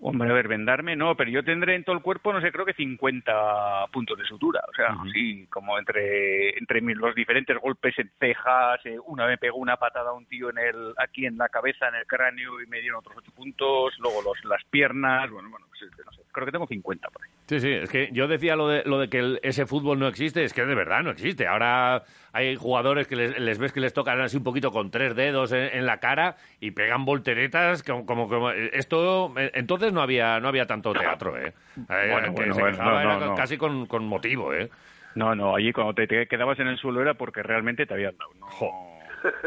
Hombre, 0.06 0.28
a 0.28 0.34
ver, 0.34 0.48
vendarme 0.48 0.96
no, 0.96 1.16
pero 1.16 1.30
yo 1.30 1.42
tendré 1.42 1.76
en 1.76 1.82
todo 1.82 1.96
el 1.96 2.02
cuerpo, 2.02 2.30
no 2.30 2.42
sé, 2.42 2.52
creo 2.52 2.66
que 2.66 2.74
50 2.74 3.86
puntos 3.90 4.18
de 4.18 4.26
sutura. 4.26 4.60
O 4.68 4.74
sea, 4.74 4.94
sí, 5.14 5.46
como 5.48 5.78
entre, 5.78 6.58
entre 6.58 6.82
los 6.82 7.14
diferentes 7.14 7.56
golpes 7.58 7.98
en 7.98 8.10
cejas, 8.20 8.84
eh, 8.84 8.98
una 9.06 9.26
me 9.26 9.38
pegó 9.38 9.56
una 9.56 9.78
patada 9.78 10.10
a 10.10 10.12
un 10.12 10.26
tío 10.26 10.50
en 10.50 10.58
el, 10.58 10.94
aquí 10.98 11.24
en 11.24 11.38
la 11.38 11.48
cabeza, 11.48 11.88
en 11.88 11.94
el 11.94 12.06
cráneo, 12.06 12.60
y 12.60 12.66
me 12.66 12.80
dieron 12.80 12.98
otros 12.98 13.16
8 13.16 13.32
puntos, 13.34 13.94
luego 13.98 14.20
los, 14.20 14.44
las 14.44 14.62
piernas, 14.64 15.30
bueno, 15.30 15.48
bueno, 15.48 15.64
pues, 15.70 15.90
no 16.04 16.12
sé, 16.12 16.22
creo 16.32 16.44
que 16.44 16.52
tengo 16.52 16.66
50 16.66 17.08
por 17.08 17.22
ahí. 17.22 17.30
Sí, 17.46 17.60
sí, 17.60 17.70
es 17.72 17.90
que 17.90 18.08
yo 18.12 18.26
decía 18.26 18.56
lo 18.56 18.68
de, 18.68 18.84
lo 18.86 18.98
de 18.98 19.10
que 19.10 19.38
ese 19.42 19.66
fútbol 19.66 19.98
no 19.98 20.08
existe, 20.08 20.44
es 20.44 20.54
que 20.54 20.64
de 20.64 20.74
verdad 20.74 21.02
no 21.02 21.10
existe. 21.10 21.46
Ahora 21.46 22.04
hay 22.32 22.56
jugadores 22.56 23.06
que 23.06 23.16
les, 23.16 23.58
ves 23.58 23.70
que 23.70 23.80
les 23.80 23.92
tocan 23.92 24.18
así 24.22 24.38
un 24.38 24.44
poquito 24.44 24.72
con 24.72 24.90
tres 24.90 25.14
dedos 25.14 25.52
en, 25.52 25.84
la 25.84 26.00
cara 26.00 26.36
y 26.58 26.70
pegan 26.70 27.04
volteretas 27.04 27.82
como, 27.82 28.06
como, 28.06 28.50
esto 28.50 29.34
entonces 29.36 29.92
no 29.92 30.00
había 30.00 30.40
no 30.40 30.48
había 30.48 30.66
tanto 30.66 30.94
teatro, 30.94 31.36
¿eh? 31.36 31.52
eh 31.76 32.32
bueno, 32.32 33.34
casi 33.34 33.58
con, 33.58 33.84
con, 33.86 34.06
motivo, 34.06 34.54
¿eh? 34.54 34.70
No, 35.14 35.34
no, 35.34 35.54
allí 35.54 35.72
cuando 35.72 35.94
te, 35.94 36.26
quedabas 36.26 36.58
en 36.60 36.68
el 36.68 36.78
suelo 36.78 37.02
era 37.02 37.14
porque 37.14 37.42
realmente 37.42 37.84
te 37.84 37.92
habían 37.92 38.16
dado. 38.16 38.32
No, 38.40 38.93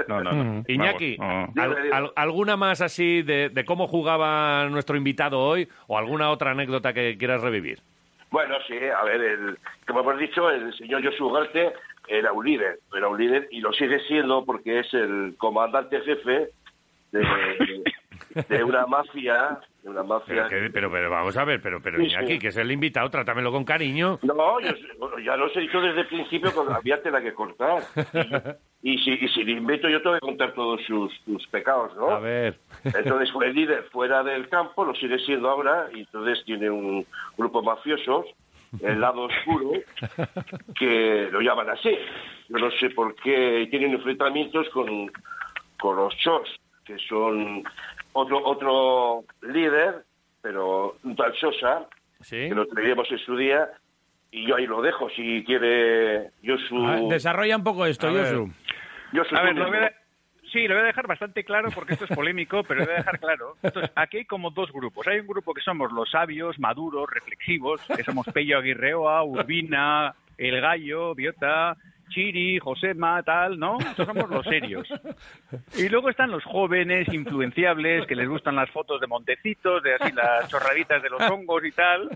no, 0.07 0.23
no. 0.23 0.63
Iñaki, 0.67 1.17
¿alguna 2.15 2.57
más 2.57 2.81
así 2.81 3.21
de, 3.21 3.63
cómo 3.65 3.87
jugaba 3.87 4.67
nuestro 4.69 4.97
invitado 4.97 5.39
hoy 5.39 5.67
o 5.87 5.97
alguna 5.97 6.29
otra 6.29 6.51
anécdota 6.51 6.93
que 6.93 7.17
quieras 7.17 7.41
revivir? 7.41 7.79
Bueno, 8.29 8.55
sí, 8.67 8.75
a 8.75 9.03
ver, 9.05 9.21
el, 9.21 9.57
como 9.87 10.01
hemos 10.01 10.19
dicho, 10.19 10.49
el 10.49 10.73
señor 10.73 11.03
Josu 11.03 11.27
Ugarte 11.27 11.73
era 12.07 12.33
un 12.33 12.45
líder, 12.45 12.79
era 12.95 13.07
un 13.07 13.17
líder 13.17 13.47
y 13.51 13.61
lo 13.61 13.71
sigue 13.73 13.99
siendo 14.01 14.43
porque 14.43 14.79
es 14.79 14.93
el 14.93 15.35
comandante 15.37 16.01
jefe 16.01 16.49
de, 17.11 17.83
de 18.49 18.63
una 18.63 18.85
mafia, 18.85 19.59
de 19.87 19.91
una 19.91 20.03
mafia. 20.03 20.47
Pero, 20.47 20.49
que- 20.65 20.69
pero, 20.71 20.91
pero 20.91 21.09
vamos 21.09 21.35
a 21.37 21.45
ver, 21.45 21.61
pero, 21.61 21.81
pero 21.81 21.97
Sí, 21.99 22.09
sí. 22.09 22.15
Iñaki, 22.15 22.39
que 22.39 22.47
es 22.49 22.57
el 22.57 22.71
invitado, 22.71 23.09
trátamelo 23.09 23.51
con 23.51 23.63
cariño. 23.63 24.19
No, 24.21 24.59
yo, 24.59 24.71
ya 25.23 25.35
lo 25.37 25.47
he 25.53 25.59
dicho 25.61 25.79
desde 25.81 26.01
el 26.01 26.07
principio, 26.07 26.53
con 26.53 26.71
había 26.73 27.01
tela 27.01 27.21
que 27.21 27.33
cortar. 27.33 27.83
Y, 28.81 28.93
y 28.93 28.97
si, 28.99 29.11
y 29.11 29.27
si 29.29 29.43
le 29.43 29.53
invito, 29.53 29.89
yo 29.89 30.01
tengo 30.01 30.15
que 30.15 30.19
contar 30.21 30.53
todos 30.53 30.81
sus, 30.85 31.11
sus 31.25 31.47
pecados, 31.47 31.95
¿no? 31.95 32.09
A 32.11 32.19
ver. 32.19 32.57
Entonces 32.83 33.31
fue 33.31 33.51
líder 33.53 33.83
fuera 33.91 34.23
del 34.23 34.49
campo, 34.49 34.85
lo 34.85 34.93
sigue 34.95 35.17
siendo 35.19 35.49
ahora, 35.49 35.87
y 35.93 36.01
entonces 36.01 36.43
tiene 36.45 36.69
un 36.69 37.05
grupo 37.37 37.63
mafioso, 37.63 38.25
el 38.81 38.99
lado 38.99 39.23
oscuro, 39.23 39.71
que 40.77 41.29
lo 41.31 41.41
llaman 41.41 41.69
así. 41.69 41.97
Yo 42.49 42.57
no 42.57 42.69
sé 42.71 42.89
por 42.91 43.15
qué 43.15 43.67
tienen 43.69 43.93
enfrentamientos 43.93 44.69
con, 44.69 45.11
con 45.79 45.95
los 45.95 46.15
Chos, 46.17 46.47
que 46.85 46.97
son 47.09 47.63
otro 48.13 48.43
otro 48.43 49.23
líder, 49.41 50.03
pero 50.41 50.97
un 51.03 51.15
tal 51.15 51.33
Sosa, 51.35 51.87
¿Sí? 52.21 52.49
que 52.49 52.55
lo 52.55 52.67
traeremos 52.67 53.11
en 53.11 53.19
su 53.19 53.35
día, 53.35 53.69
y 54.31 54.47
yo 54.47 54.55
ahí 54.55 54.65
lo 54.67 54.81
dejo, 54.81 55.09
si 55.09 55.43
quiere 55.45 56.31
yo 56.41 56.57
su... 56.57 56.85
Ah, 56.85 56.99
desarrolla 57.09 57.57
un 57.57 57.63
poco 57.63 57.85
esto. 57.85 58.09
Josu. 58.09 58.51
A 59.35 59.41
ver, 59.41 59.53
turno. 59.53 59.63
lo 59.63 59.67
voy 59.69 59.77
a, 59.77 59.93
sí, 60.51 60.67
lo 60.67 60.75
voy 60.75 60.83
a 60.83 60.87
dejar 60.87 61.07
bastante 61.07 61.43
claro 61.43 61.69
porque 61.73 61.93
esto 61.93 62.05
es 62.05 62.15
polémico, 62.15 62.63
pero 62.63 62.81
lo 62.81 62.85
voy 62.85 62.95
a 62.95 62.97
dejar 62.97 63.19
claro. 63.19 63.55
Entonces, 63.63 63.91
aquí 63.95 64.17
hay 64.17 64.25
como 64.25 64.51
dos 64.51 64.71
grupos. 64.71 65.07
Hay 65.07 65.19
un 65.19 65.27
grupo 65.27 65.53
que 65.53 65.61
somos 65.61 65.91
los 65.91 66.09
sabios, 66.09 66.59
maduros, 66.59 67.09
reflexivos, 67.09 67.81
que 67.95 68.03
somos 68.03 68.25
Pello 68.33 68.57
Aguirreoa, 68.57 69.23
Urbina, 69.23 70.13
El 70.37 70.59
Gallo, 70.59 71.15
Biota, 71.15 71.77
Chiri, 72.09 72.59
Josema, 72.59 73.21
tal, 73.23 73.59
¿no? 73.59 73.77
Estos 73.79 74.05
somos 74.05 74.29
los 74.29 74.45
serios. 74.45 74.87
Y 75.77 75.89
luego 75.89 76.09
están 76.09 76.31
los 76.31 76.43
jóvenes, 76.43 77.07
influenciables, 77.13 78.05
que 78.05 78.15
les 78.15 78.27
gustan 78.27 78.55
las 78.55 78.69
fotos 78.69 78.99
de 79.01 79.07
montecitos, 79.07 79.83
de 79.83 79.95
así 79.95 80.13
las 80.13 80.47
chorraditas 80.49 81.01
de 81.01 81.09
los 81.09 81.21
hongos 81.21 81.63
y 81.65 81.71
tal, 81.71 82.09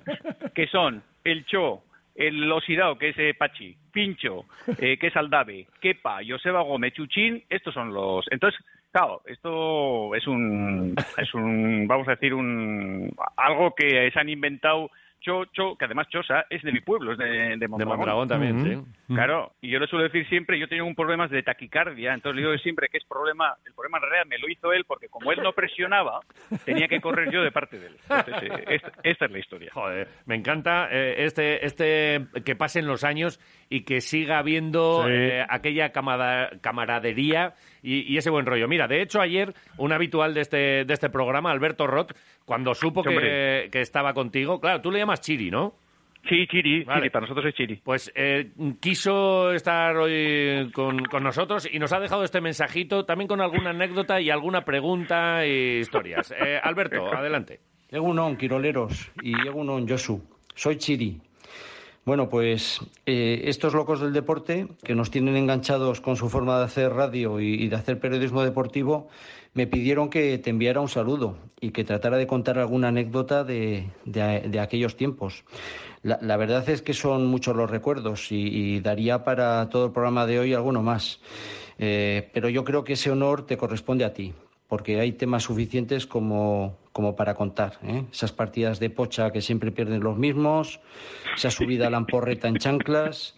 que 0.53 0.67
son 0.67 1.03
el 1.23 1.45
Cho, 1.45 1.83
el 2.15 2.51
Osidao, 2.51 2.97
que 2.97 3.09
es 3.09 3.17
eh, 3.17 3.33
Pachi, 3.37 3.75
Pincho, 3.91 4.45
eh, 4.79 4.97
que 4.97 5.07
es 5.07 5.15
Aldave, 5.15 5.67
Kepa, 5.79 6.19
Joseba 6.27 6.61
Gómez, 6.61 6.93
Chuchín, 6.93 7.43
estos 7.49 7.73
son 7.73 7.93
los... 7.93 8.25
Entonces, 8.31 8.59
claro, 8.91 9.21
esto 9.25 10.13
es 10.15 10.27
un, 10.27 10.95
es 11.17 11.33
un, 11.33 11.87
vamos 11.87 12.07
a 12.07 12.11
decir, 12.11 12.33
un 12.33 13.13
algo 13.37 13.73
que 13.75 14.11
se 14.11 14.19
han 14.19 14.29
inventado 14.29 14.89
Cho, 15.21 15.45
Cho, 15.53 15.75
que 15.77 15.85
además 15.85 16.07
Chosa 16.09 16.45
es 16.49 16.61
de 16.63 16.71
mi 16.71 16.81
pueblo, 16.81 17.13
es 17.13 17.17
de, 17.17 17.25
de 17.25 17.57
De 17.57 17.67
Mondragón. 17.67 17.97
Mondragón 17.97 18.27
también, 18.27 18.63
sí. 18.63 19.13
Claro, 19.13 19.53
y 19.61 19.69
yo 19.69 19.79
le 19.79 19.87
suelo 19.87 20.03
decir 20.05 20.27
siempre, 20.27 20.59
yo 20.59 20.67
tengo 20.67 20.85
un 20.85 20.95
problema 20.95 21.27
de 21.27 21.43
taquicardia, 21.43 22.13
entonces 22.13 22.35
le 22.41 22.47
digo 22.47 22.57
siempre 22.61 22.87
que 22.89 22.97
es 22.97 23.03
problema, 23.05 23.55
el 23.65 23.73
problema 23.73 23.97
en 23.99 24.03
realidad 24.03 24.25
me 24.27 24.37
lo 24.39 24.49
hizo 24.49 24.73
él 24.73 24.83
porque 24.85 25.07
como 25.09 25.31
él 25.31 25.39
no 25.43 25.53
presionaba, 25.53 26.19
tenía 26.65 26.87
que 26.87 26.99
correr 26.99 27.31
yo 27.31 27.41
de 27.43 27.51
parte 27.51 27.77
de 27.79 27.87
él. 27.87 27.97
Entonces, 28.09 28.49
eh, 28.51 28.63
esta, 28.67 28.91
esta 29.03 29.25
es 29.25 29.31
la 29.31 29.39
historia. 29.39 29.71
Joder, 29.73 30.07
me 30.25 30.35
encanta 30.35 30.87
eh, 30.91 31.15
este, 31.25 31.65
este 31.65 32.25
que 32.43 32.55
pasen 32.55 32.87
los 32.87 33.03
años 33.03 33.39
y 33.69 33.83
que 33.83 34.01
siga 34.01 34.39
habiendo 34.39 35.03
Sí. 35.05 35.11
eh, 35.11 35.45
aquella 35.47 35.91
camada- 35.91 36.49
camaradería 36.61 37.53
y, 37.81 38.13
y 38.13 38.17
ese 38.17 38.29
buen 38.29 38.45
rollo. 38.45 38.67
Mira, 38.67 38.87
de 38.87 39.01
hecho 39.01 39.21
ayer 39.21 39.53
un 39.77 39.91
habitual 39.91 40.33
de 40.33 40.41
este, 40.41 40.85
de 40.85 40.93
este 40.93 41.09
programa, 41.09 41.51
Alberto 41.51 41.87
Roth, 41.87 42.11
cuando 42.45 42.73
supo 42.73 43.03
que, 43.03 43.69
que 43.71 43.81
estaba 43.81 44.13
contigo, 44.13 44.59
claro, 44.59 44.81
tú 44.81 44.91
le 44.91 44.99
llamas 44.99 45.21
Chiri, 45.21 45.51
¿no? 45.51 45.75
Sí, 46.29 46.45
Chiri, 46.47 46.83
Vale. 46.83 47.01
Chiri, 47.01 47.09
para 47.09 47.21
nosotros 47.21 47.45
es 47.47 47.55
Chiri. 47.55 47.77
Pues 47.83 48.11
eh, 48.13 48.51
quiso 48.79 49.51
estar 49.53 49.97
hoy 49.97 50.69
con, 50.71 51.03
con 51.05 51.23
nosotros 51.23 51.67
y 51.71 51.79
nos 51.79 51.93
ha 51.93 51.99
dejado 51.99 52.23
este 52.23 52.41
mensajito 52.41 53.05
también 53.05 53.27
con 53.27 53.41
alguna 53.41 53.71
anécdota 53.71 54.21
y 54.21 54.29
alguna 54.29 54.63
pregunta 54.63 55.43
e 55.43 55.79
historias. 55.79 56.31
Eh, 56.31 56.59
Alberto, 56.61 57.11
adelante. 57.11 57.59
Egunon, 57.89 58.37
Quiroleros, 58.37 59.11
y 59.23 59.33
Egunon, 59.47 59.87
Josu. 59.87 60.21
Soy 60.53 60.77
Chiri. 60.77 61.19
Bueno, 62.03 62.29
pues 62.29 62.79
eh, 63.05 63.43
estos 63.45 63.75
locos 63.75 64.01
del 64.01 64.11
deporte, 64.11 64.67
que 64.83 64.95
nos 64.95 65.11
tienen 65.11 65.35
enganchados 65.37 66.01
con 66.01 66.15
su 66.15 66.29
forma 66.29 66.57
de 66.57 66.65
hacer 66.65 66.91
radio 66.93 67.39
y, 67.39 67.67
de 67.67 67.75
hacer 67.75 67.99
periodismo 67.99 68.41
deportivo, 68.41 69.07
me 69.53 69.67
pidieron 69.67 70.09
que 70.09 70.39
te 70.39 70.49
enviara 70.49 70.81
un 70.81 70.87
saludo 70.87 71.37
y 71.59 71.69
que 71.69 71.83
tratara 71.83 72.17
de 72.17 72.25
contar 72.25 72.57
alguna 72.57 72.87
anécdota 72.87 73.43
de, 73.43 73.85
de- 74.05 74.59
aquellos 74.59 74.95
tiempos. 74.95 75.43
La, 76.01 76.37
verdad 76.37 76.67
es 76.69 76.81
que 76.81 76.95
son 76.95 77.27
muchos 77.27 77.55
los 77.55 77.69
recuerdos 77.69 78.31
y, 78.31 78.47
y 78.47 78.79
daría 78.79 79.23
para 79.23 79.69
todo 79.69 79.85
el 79.85 79.91
programa 79.91 80.25
de 80.25 80.39
hoy 80.39 80.53
alguno 80.55 80.81
más. 80.81 81.19
Eh, 81.77 82.31
pero 82.33 82.49
yo 82.49 82.63
creo 82.63 82.83
que 82.83 82.93
ese 82.93 83.11
honor 83.11 83.45
te 83.45 83.57
corresponde 83.57 84.05
a 84.05 84.13
ti, 84.13 84.33
porque 84.71 85.01
hay 85.01 85.11
temas 85.11 85.43
suficientes 85.43 86.07
como, 86.07 86.77
como 86.93 87.13
para 87.13 87.35
contar. 87.35 87.77
¿eh? 87.83 88.05
Esas 88.09 88.31
partidas 88.31 88.79
de 88.79 88.89
pocha 88.89 89.29
que 89.33 89.41
siempre 89.41 89.69
pierden 89.69 89.99
los 89.99 90.17
mismos, 90.17 90.79
esa 91.35 91.51
subida 91.51 91.87
a 91.87 91.89
la 91.89 91.97
amporreta 91.97 92.47
en 92.47 92.55
chanclas, 92.55 93.35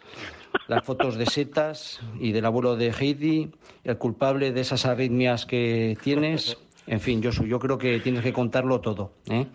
las 0.68 0.84
fotos 0.84 1.16
de 1.16 1.26
setas 1.26 2.02
y 2.20 2.34
del 2.34 2.46
abuelo 2.46 2.76
de 2.76 2.92
Heidi, 2.92 3.50
el 3.84 3.98
culpable 3.98 4.52
de 4.52 4.62
esas 4.62 4.86
arritmias 4.86 5.48
que 5.48 5.98
tienes. 6.04 6.60
En 6.86 7.00
fin, 7.00 7.24
Josu, 7.24 7.46
yo 7.46 7.58
creo 7.58 7.80
que 7.80 8.00
tienes 8.00 8.22
que 8.22 8.32
contarlo 8.32 8.80
todo. 8.80 9.14
¿eh? 9.28 9.48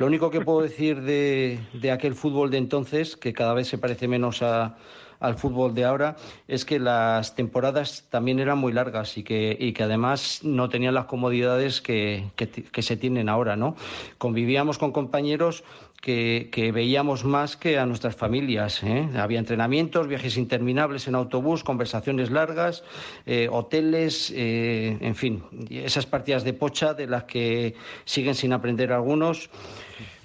Lo 0.00 0.06
único 0.06 0.32
que 0.32 0.40
puedo 0.40 0.62
decir 0.62 1.00
de, 1.00 1.60
de 1.74 1.92
aquel 1.92 2.16
fútbol 2.16 2.50
de 2.50 2.58
entonces, 2.58 3.16
que 3.16 3.32
cada 3.32 3.54
vez 3.54 3.68
se 3.68 3.78
parece 3.78 4.08
menos 4.08 4.42
a, 4.42 4.78
al 5.20 5.36
fútbol 5.36 5.74
de 5.74 5.84
ahora 5.84 6.16
es 6.48 6.64
que 6.64 6.78
las 6.78 7.34
temporadas 7.34 8.06
también 8.10 8.40
eran 8.40 8.58
muy 8.58 8.72
largas 8.72 9.16
y 9.18 9.22
que, 9.22 9.56
y 9.58 9.72
que 9.72 9.82
además 9.84 10.40
no 10.42 10.68
tenían 10.68 10.94
las 10.94 11.04
comodidades 11.04 11.80
que, 11.80 12.30
que, 12.36 12.82
se 12.82 12.96
tienen 12.96 13.28
ahora, 13.28 13.56
¿no? 13.56 13.76
Convivíamos 14.18 14.78
con 14.78 14.92
compañeros 14.92 15.62
que, 16.00 16.48
que, 16.50 16.72
veíamos 16.72 17.24
más 17.24 17.56
que 17.56 17.78
a 17.78 17.84
nuestras 17.84 18.16
familias. 18.16 18.82
¿eh? 18.82 19.08
Había 19.16 19.38
entrenamientos, 19.38 20.08
viajes 20.08 20.38
interminables 20.38 21.06
en 21.08 21.14
autobús, 21.14 21.62
conversaciones 21.62 22.30
largas, 22.30 22.82
eh, 23.26 23.48
hoteles, 23.50 24.32
eh, 24.34 24.96
en 25.00 25.14
fin, 25.14 25.42
esas 25.68 26.06
partidas 26.06 26.42
de 26.42 26.54
pocha 26.54 26.94
de 26.94 27.06
las 27.06 27.24
que 27.24 27.74
siguen 28.04 28.34
sin 28.34 28.52
aprender 28.54 28.92
algunos. 28.92 29.50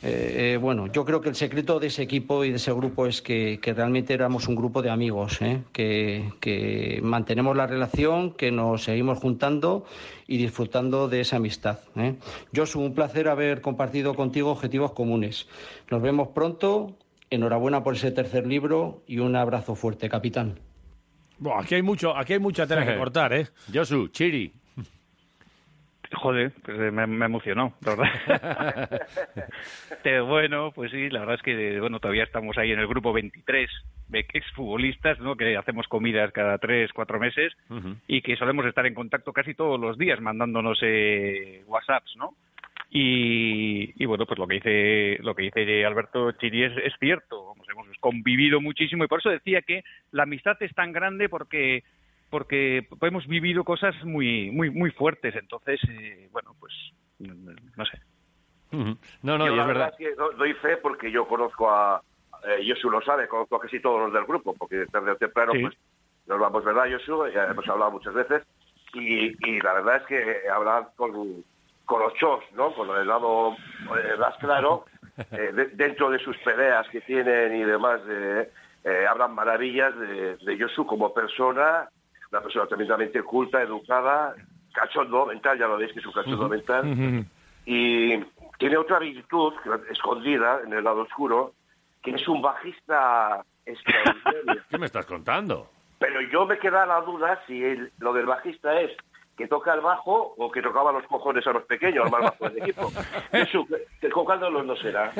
Eh, 0.08 0.60
bueno, 0.62 0.86
yo 0.86 1.04
creo 1.04 1.20
que 1.20 1.30
el 1.30 1.36
secreto 1.36 1.80
de 1.80 1.88
ese 1.88 2.04
equipo 2.04 2.46
y 2.46 2.52
de 2.52 2.58
ese 2.58 2.72
grupo 2.72 3.08
es 3.08 3.24
que, 3.24 3.60
que 3.60 3.74
realmente 3.74 4.14
éramos 4.14 4.48
un 4.48 4.56
grupo 4.56 4.84
de 4.84 4.92
amigos, 4.92 5.42
¿eh? 5.42 5.64
que, 5.74 6.32
que, 6.40 7.00
mantenemos 7.02 7.58
la 7.58 7.66
relación, 7.66 8.32
que 8.34 8.52
nos 8.52 8.84
seguimos 8.84 9.18
juntando 9.18 9.84
y 10.28 10.38
disfrutando 10.38 11.08
de 11.08 11.22
esa 11.22 11.38
amistad. 11.38 11.80
¿eh? 11.96 12.18
Josu, 12.56 12.82
un 12.82 12.94
placer 12.94 13.28
haber 13.28 13.62
compartido 13.62 14.14
contigo 14.14 14.52
objetivos 14.52 14.92
comunes. 14.92 15.48
Nos 15.90 16.04
vemos 16.04 16.28
pronto. 16.28 16.96
Enhorabuena 17.32 17.84
por 17.84 17.96
ese 17.96 18.12
tercer 18.12 18.46
libro 18.46 19.02
y 19.08 19.18
un 19.18 19.36
abrazo 19.36 19.74
fuerte, 19.74 20.08
capitán. 20.08 20.60
Bueno, 21.40 21.60
aquí 21.60 21.74
hay 21.74 21.82
mucho, 21.82 22.16
aquí 22.16 22.34
hay 22.34 22.40
mucha 22.40 22.68
tela 22.68 22.86
que 22.86 22.96
cortar, 23.00 23.34
¿eh? 23.34 23.48
Josu, 23.74 24.10
Chiri. 24.10 24.54
Joder, 26.14 26.52
pues 26.64 26.78
me, 26.94 27.08
me 27.08 27.26
emocionó, 27.26 27.74
la 27.82 27.96
verdad. 27.96 29.08
Pero 30.04 30.26
bueno, 30.26 30.72
pues 30.74 30.92
sí, 30.92 31.10
la 31.10 31.20
verdad 31.20 31.36
es 31.36 31.42
que 31.42 31.80
bueno 31.80 32.00
todavía 32.00 32.24
estamos 32.24 32.58
ahí 32.58 32.72
en 32.72 32.80
el 32.80 32.88
grupo 32.88 33.14
23 33.14 33.70
de 34.08 34.20
exfutbolistas, 34.34 35.20
¿no? 35.20 35.36
Que 35.36 35.58
hacemos 35.58 35.88
comidas 35.88 36.32
cada 36.32 36.58
tres, 36.58 36.92
cuatro 36.94 37.20
meses 37.20 37.54
uh 37.70 37.76
-huh. 37.76 37.96
y 38.08 38.22
que 38.22 38.36
solemos 38.36 38.66
estar 38.66 38.86
en 38.86 38.94
contacto 38.94 39.34
casi 39.34 39.54
todos 39.54 39.80
los 39.80 39.98
días 39.98 40.22
mandándonos 40.22 40.80
eh, 40.82 41.64
WhatsApps, 41.68 42.16
¿no? 42.18 42.36
Y, 42.92 43.92
y, 44.02 44.06
bueno, 44.06 44.26
pues 44.26 44.40
lo 44.40 44.48
que 44.48 44.56
dice 44.56 45.18
lo 45.22 45.36
que 45.36 45.44
dice 45.44 45.86
Alberto 45.86 46.32
Chiri 46.34 46.64
es, 46.64 46.74
es 46.78 46.94
cierto, 47.00 47.54
hemos 47.70 47.88
convivido 48.00 48.62
muchísimo 48.62 49.04
y 49.04 49.08
por 49.08 49.20
eso 49.20 49.30
decía 49.30 49.62
que 49.64 49.84
la 50.12 50.24
amistad 50.24 50.56
es 50.62 50.74
tan 50.74 50.92
grande 50.94 51.28
porque 51.28 51.84
porque 52.29 52.88
hemos 53.01 53.27
vivido 53.27 53.63
cosas 53.63 53.96
muy 54.03 54.51
muy 54.51 54.70
muy 54.70 54.91
fuertes 54.91 55.36
entonces 55.36 55.79
eh, 55.89 56.29
bueno 56.32 56.55
pues 56.60 56.74
no 57.20 57.86
sé. 57.86 58.00
No 59.22 59.38
no 59.38 59.48
yo 59.48 59.53
y 59.53 59.55
la 59.55 59.62
es 59.62 59.67
verdad, 59.67 59.94
verdad. 59.94 59.94
es 60.00 60.17
que 60.17 60.38
doy 60.38 60.53
fe 60.55 60.77
porque 60.77 61.10
yo 61.12 61.27
conozco 61.27 61.70
a 61.70 62.01
eh, 62.48 62.65
Josu 62.67 62.89
lo 62.89 63.01
sabe 63.01 63.27
conozco 63.27 63.55
a 63.55 63.62
casi 63.62 63.79
todos 63.79 64.01
los 64.01 64.13
del 64.13 64.25
grupo 64.25 64.53
porque 64.53 64.86
tarde 64.88 65.12
o 65.12 65.15
temprano 65.15 65.53
sí. 65.53 65.62
pues 65.62 65.75
nos 66.27 66.39
vamos 66.39 66.63
verdad 66.65 66.91
Josu 66.91 67.27
ya 67.34 67.46
hemos 67.46 67.67
hablado 67.67 67.91
muchas 67.91 68.13
veces. 68.13 68.44
Y, 68.94 69.36
y 69.50 69.60
la 69.62 69.74
verdad 69.74 69.98
es 69.98 70.03
que 70.03 70.50
hablar 70.50 70.89
con 70.96 71.44
con 71.86 72.01
los 72.01 72.13
chos 72.15 72.44
no 72.55 72.74
con 72.74 72.89
el 72.98 73.08
lado 73.08 73.53
eh, 73.53 74.17
más 74.20 74.36
claro 74.38 74.86
eh, 75.32 75.51
de, 75.53 75.65
dentro 75.67 76.10
de 76.10 76.20
sus 76.20 76.38
peleas 76.39 76.88
que 76.89 77.01
tienen 77.01 77.55
y 77.55 77.63
demás 77.63 78.01
eh, 78.10 78.50
hablan 79.10 79.34
maravillas 79.34 79.98
de, 79.98 80.36
de 80.38 80.60
Josu 80.60 80.86
como 80.86 81.13
persona 81.13 81.89
una 82.36 82.44
persona 82.44 82.65
tremendamente 82.68 83.24
culta, 83.24 83.62
educada, 83.62 84.36
cachondo 84.74 85.25
mental, 85.25 85.58
ya 85.58 85.68
lo 85.68 85.77
veis 85.77 85.94
que 85.94 86.00
es 86.00 86.06
un 86.06 86.12
cachondo 86.12 86.46
uh 86.46 86.48
-huh. 86.48 86.51
mental, 86.51 86.86
uh 86.86 86.94
-huh. 86.94 87.25
y 87.65 88.20
tiene 88.58 88.77
otra 88.77 89.00
virtud 89.00 89.54
escondida 89.89 90.60
en 90.65 90.74
el 90.74 90.84
lado 90.84 91.01
oscuro, 91.04 91.54
que 92.04 92.12
es 92.12 92.27
un 92.27 92.42
bajista 92.42 93.44
extraordinario. 93.65 94.63
¿Qué 94.70 94.77
me 94.77 94.86
estás 94.86 95.06
contando? 95.06 95.70
Pero 95.98 96.22
yo 96.22 96.46
me 96.46 96.58
queda 96.60 96.86
la 96.86 97.01
duda 97.01 97.42
si 97.48 97.63
el, 97.63 97.92
lo 98.00 98.13
del 98.13 98.25
bajista 98.25 98.80
es 98.82 98.92
que 99.38 99.48
toca 99.48 99.74
el 99.74 99.82
bajo 99.82 100.34
o 100.38 100.51
que 100.51 100.62
tocaba 100.62 100.92
los 100.92 101.06
cojones 101.08 101.46
a 101.48 101.51
los 101.51 101.63
pequeños, 101.63 102.06
al 102.06 102.12
más 102.12 102.22
bajo 102.22 102.50
del 102.50 102.63
equipo. 102.63 102.92
Eso, 103.32 103.65
cuál 104.13 104.39
de 104.39 104.51
los 104.51 104.68
dos 104.68 104.80
será. 104.80 105.12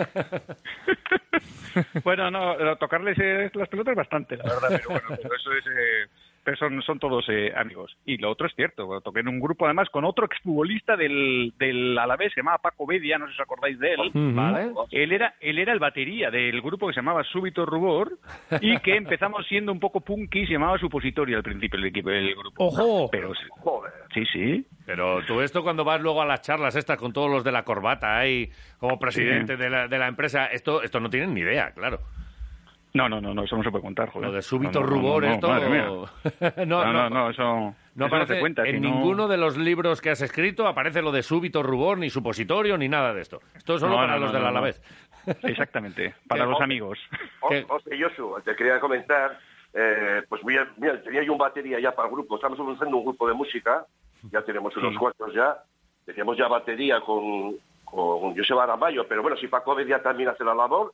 bueno, 2.04 2.32
no, 2.32 2.76
tocarles 2.78 3.18
las 3.54 3.68
pelotas 3.68 3.96
bastante, 3.96 4.38
la 4.38 4.44
verdad, 4.44 4.68
pero 4.70 4.90
bueno, 4.90 5.08
pero 5.22 5.36
eso 5.36 5.54
es... 5.54 5.66
Eh, 5.68 6.08
pero 6.46 6.58
son, 6.58 6.80
son 6.84 7.00
todos 7.00 7.26
eh, 7.28 7.52
amigos. 7.58 7.98
Y 8.06 8.18
lo 8.18 8.30
otro 8.30 8.46
es 8.46 8.54
cierto, 8.54 9.02
toqué 9.02 9.22
en 9.22 9.28
un 9.28 9.40
grupo 9.40 9.66
además 9.66 9.90
con 9.90 10.06
otro 10.06 10.28
exfutbolista 10.28 10.96
del, 10.96 11.54
del 11.58 11.98
Alavés, 11.98 12.32
se 12.34 12.42
llamaba 12.42 12.60
Paco 12.60 12.86
Bedia, 12.86 13.18
no 13.18 13.26
sé 13.26 13.34
si 13.34 13.42
os 13.42 13.46
acordáis 13.46 13.80
de 13.80 13.94
él. 13.96 14.12
¿Vale? 14.14 14.72
Él 14.92 15.12
era, 15.12 15.34
él 15.42 15.58
era 15.58 15.74
el 15.74 15.80
batería 15.80 16.30
del 16.30 16.62
grupo 16.62 16.88
que 16.88 16.94
se 16.94 17.00
llamaba 17.00 17.24
Súbito 17.24 17.66
Rubor 17.66 18.20
y 18.62 18.78
que 18.78 18.96
empezamos 18.96 19.48
siendo 19.48 19.72
un 19.72 19.80
poco 19.80 20.02
punky, 20.02 20.46
se 20.46 20.54
llamaba 20.54 20.78
Supositorio 20.78 21.38
al 21.38 21.44
principio 21.44 21.80
el 21.80 21.86
equipo 21.86 22.10
del 22.10 22.36
grupo. 22.36 22.64
¡Ojo! 22.64 23.10
Pero, 23.12 23.34
Sí, 24.14 24.24
sí. 24.32 24.66
Pero 24.86 25.26
tú 25.26 25.42
esto 25.42 25.64
cuando 25.64 25.84
vas 25.84 26.00
luego 26.00 26.22
a 26.22 26.26
las 26.26 26.42
charlas 26.42 26.76
estas 26.76 26.98
con 26.98 27.12
todos 27.12 27.30
los 27.30 27.44
de 27.44 27.52
la 27.52 27.64
corbata 27.64 28.20
ahí 28.20 28.50
como 28.78 29.00
presidente 29.00 29.58
de, 29.58 29.70
la, 29.70 29.88
de 29.88 29.98
la 29.98 30.08
empresa, 30.08 30.46
esto, 30.46 30.84
esto 30.84 31.00
no 31.00 31.10
tienen 31.10 31.34
ni 31.34 31.42
idea, 31.42 31.72
claro. 31.72 32.00
No, 32.96 33.10
no, 33.10 33.20
no, 33.20 33.34
no, 33.34 33.44
eso 33.44 33.58
no 33.58 33.64
se 33.64 33.72
puede 33.72 33.84
contar, 33.84 34.10
joder. 34.10 34.30
Lo 34.30 34.36
de 34.36 34.42
súbito 34.42 34.82
rubor, 34.82 35.26
esto... 35.26 35.50
no, 36.66 36.94
no, 36.94 37.10
no, 37.10 37.30
eso... 37.30 37.76
No 37.94 38.06
aparece 38.06 38.40
cuenta, 38.40 38.64
en 38.64 38.82
ninguno 38.82 39.28
de 39.28 39.36
los 39.36 39.58
libros 39.58 40.00
que 40.00 40.12
has 40.12 40.22
escrito 40.22 40.66
aparece 40.66 41.02
lo 41.02 41.12
de 41.12 41.22
súbito 41.22 41.62
rubor, 41.62 41.98
ni 41.98 42.10
supositorio, 42.10 42.78
ni 42.78 42.88
nada 42.88 43.14
de 43.14 43.22
esto. 43.22 43.42
Esto 43.54 43.76
es 43.76 43.82
solo 43.82 43.96
para 43.96 44.18
los 44.18 44.32
del 44.32 44.46
Alavés. 44.46 44.82
Exactamente, 45.44 46.16
para 46.28 46.46
los 46.46 46.62
amigos. 46.62 46.98
José 47.42 48.02
Josu, 48.02 48.38
te 48.46 48.56
quería 48.56 48.80
comentar, 48.80 49.40
eh, 49.74 50.22
pues 50.30 50.46
mira, 50.46 50.66
tenía 51.04 51.24
yo 51.24 51.34
un 51.34 51.38
batería 51.38 51.82
ya 51.82 51.94
para 51.94 52.08
el 52.08 52.16
grupo, 52.16 52.36
estamos 52.36 52.58
haciendo 52.58 52.96
un 52.96 53.04
grupo 53.04 53.28
de 53.28 53.34
música, 53.34 53.86
ya 54.32 54.42
tenemos 54.42 54.76
unos 54.78 54.98
cuantos 54.98 55.34
ya, 55.34 55.58
teníamos 56.06 56.38
ya 56.38 56.48
batería 56.48 57.02
con, 57.02 57.58
con 57.84 58.38
Joseba 58.38 58.64
Aramayo, 58.64 59.06
pero 59.06 59.22
bueno, 59.22 59.36
si 59.36 59.48
Paco 59.48 59.78
ya 59.82 60.02
también 60.02 60.30
hace 60.30 60.46
la 60.46 60.56
labor, 60.56 60.94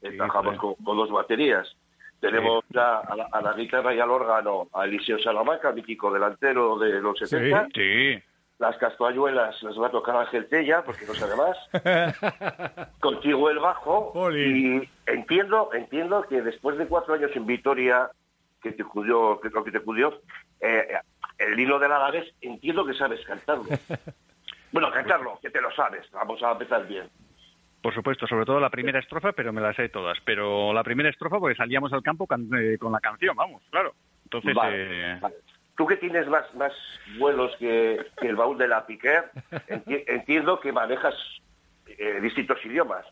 trabajamos 0.00 0.56
con, 0.58 0.74
dos 0.84 1.10
baterías. 1.10 1.76
Tenemos 2.20 2.64
ya 2.68 2.98
a 2.98 3.40
la, 3.40 3.52
guitarra 3.54 3.94
y 3.94 4.00
al 4.00 4.10
órgano 4.10 4.68
a 4.74 4.84
Eliseo 4.84 5.18
Salamanca, 5.18 5.72
mítico 5.72 6.12
delantero 6.12 6.78
de 6.78 7.00
los 7.00 7.18
70. 7.18 7.68
Sí, 7.74 8.22
Las 8.58 8.76
castañuelas 8.76 9.62
las 9.62 9.78
va 9.78 9.86
a 9.86 9.90
tocar 9.90 10.16
Ángel 10.16 10.46
Tella, 10.48 10.82
porque 10.84 11.06
no 11.06 11.14
sabe 11.14 11.34
más. 11.36 12.90
Contigo 13.00 13.48
el 13.48 13.58
bajo. 13.58 14.12
Y 14.32 14.86
entiendo, 15.06 15.70
entiendo 15.72 16.22
que 16.28 16.42
después 16.42 16.76
de 16.76 16.86
cuatro 16.86 17.14
años 17.14 17.30
en 17.34 17.46
Vitoria, 17.46 18.10
que 18.62 18.72
te 18.72 18.84
cudió, 18.84 19.40
que 19.40 19.48
lo 19.48 19.64
que 19.64 19.72
te 19.72 19.80
cudió, 19.80 20.20
eh, 20.60 20.98
el 21.38 21.58
hilo 21.58 21.78
del 21.78 21.92
Alavés, 21.92 22.32
entiendo 22.42 22.84
que 22.84 22.92
sabes 22.92 23.24
cantarlo. 23.24 23.64
bueno, 24.72 24.90
cantarlo, 24.90 25.38
que 25.40 25.48
te 25.48 25.60
lo 25.60 25.72
sabes. 25.72 26.10
Vamos 26.12 26.42
a 26.42 26.52
empezar 26.52 26.86
bien. 26.86 27.08
Por 27.82 27.94
supuesto, 27.94 28.26
sobre 28.26 28.44
todo 28.44 28.60
la 28.60 28.70
primera 28.70 28.98
estrofa, 28.98 29.32
pero 29.32 29.52
me 29.52 29.60
las 29.60 29.76
sé 29.76 29.88
todas. 29.88 30.18
Pero 30.24 30.72
la 30.72 30.84
primera 30.84 31.08
estrofa, 31.08 31.38
porque 31.38 31.56
salíamos 31.56 31.92
al 31.92 32.02
campo 32.02 32.28
eh, 32.56 32.76
con 32.78 32.92
la 32.92 33.00
canción, 33.00 33.34
vamos, 33.34 33.62
claro. 33.70 33.94
Entonces, 34.24 34.56
eh... 34.64 35.20
Tú 35.76 35.86
que 35.86 35.96
tienes 35.96 36.28
más, 36.28 36.54
más 36.56 36.72
vuelos 37.18 37.56
que, 37.56 37.98
el 38.20 38.36
baúl 38.36 38.58
de 38.58 38.68
la 38.68 38.84
Piquer, 38.84 39.30
entiendo 39.86 40.60
que 40.60 40.72
manejas 40.72 41.14
eh, 41.86 42.20
distintos 42.20 42.58
idiomas. 42.66 43.06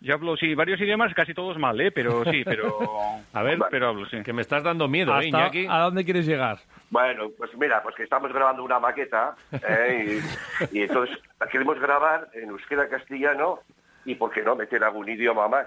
Yo 0.00 0.14
hablo, 0.14 0.36
sí, 0.36 0.54
varios 0.54 0.80
idiomas, 0.80 1.12
casi 1.12 1.34
todos 1.34 1.58
mal, 1.58 1.80
¿eh? 1.80 1.90
Pero 1.90 2.24
sí, 2.24 2.42
pero... 2.44 2.78
A 3.32 3.42
ver, 3.42 3.58
pero 3.70 3.88
hablo, 3.88 4.06
sí. 4.06 4.22
Que 4.22 4.32
me 4.32 4.42
estás 4.42 4.62
dando 4.62 4.88
miedo, 4.88 5.18
¿eh, 5.20 5.26
Iñaki? 5.26 5.66
¿A 5.68 5.80
dónde 5.80 6.04
quieres 6.04 6.26
llegar? 6.26 6.58
Bueno, 6.90 7.30
pues 7.36 7.50
mira, 7.56 7.82
pues 7.82 7.94
que 7.94 8.04
estamos 8.04 8.32
grabando 8.32 8.62
una 8.62 8.78
maqueta 8.78 9.36
¿eh? 9.52 10.20
y, 10.72 10.80
entonces 10.82 11.16
la 11.38 11.46
queremos 11.46 11.78
grabar 11.78 12.28
en 12.32 12.48
euskera 12.48 12.88
castellano 12.88 13.60
y, 14.04 14.14
¿por 14.14 14.30
qué 14.30 14.42
no, 14.42 14.56
meter 14.56 14.82
algún 14.84 15.08
idioma 15.08 15.48
más? 15.48 15.66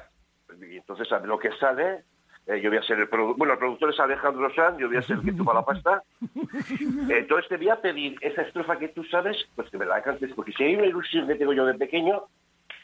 Y 0.60 0.78
entonces, 0.78 1.12
a 1.12 1.20
lo 1.20 1.38
que 1.38 1.52
sale, 1.58 2.04
eh, 2.48 2.60
yo 2.60 2.70
voy 2.70 2.80
a 2.80 2.84
ser 2.84 3.00
el 3.00 3.08
productor, 3.08 3.38
bueno, 3.38 3.54
el 3.54 3.60
productor 3.60 3.91
es 3.91 4.00
Alejandro 4.00 4.54
Sanz, 4.54 4.78
yo 4.78 4.88
voy 4.88 4.98
a 4.98 5.02
ser 5.02 5.17
el 5.17 5.24
que 5.24 5.34
toma 5.34 5.54
la 5.54 5.63
pasta. 5.63 6.04
Entonces 7.10 7.48
te 7.50 7.58
voy 7.58 7.70
a 7.70 7.80
pedir 7.80 8.17
esa 8.22 8.41
estrofa 8.41 8.80
que 8.80 8.89
tú 8.89 9.04
sabes, 9.06 9.38
pues 9.56 9.70
que 9.70 9.78
me 9.78 9.86
la 9.86 10.02
cantes, 10.02 10.32
porque 10.34 10.52
si 10.54 10.63
hay 10.63 10.76
una 10.76 10.88
ilusión 10.88 11.28
que 11.28 11.36
tengo 11.36 11.54
yo 11.54 11.65
de 11.65 11.76
pequeño, 11.76 12.24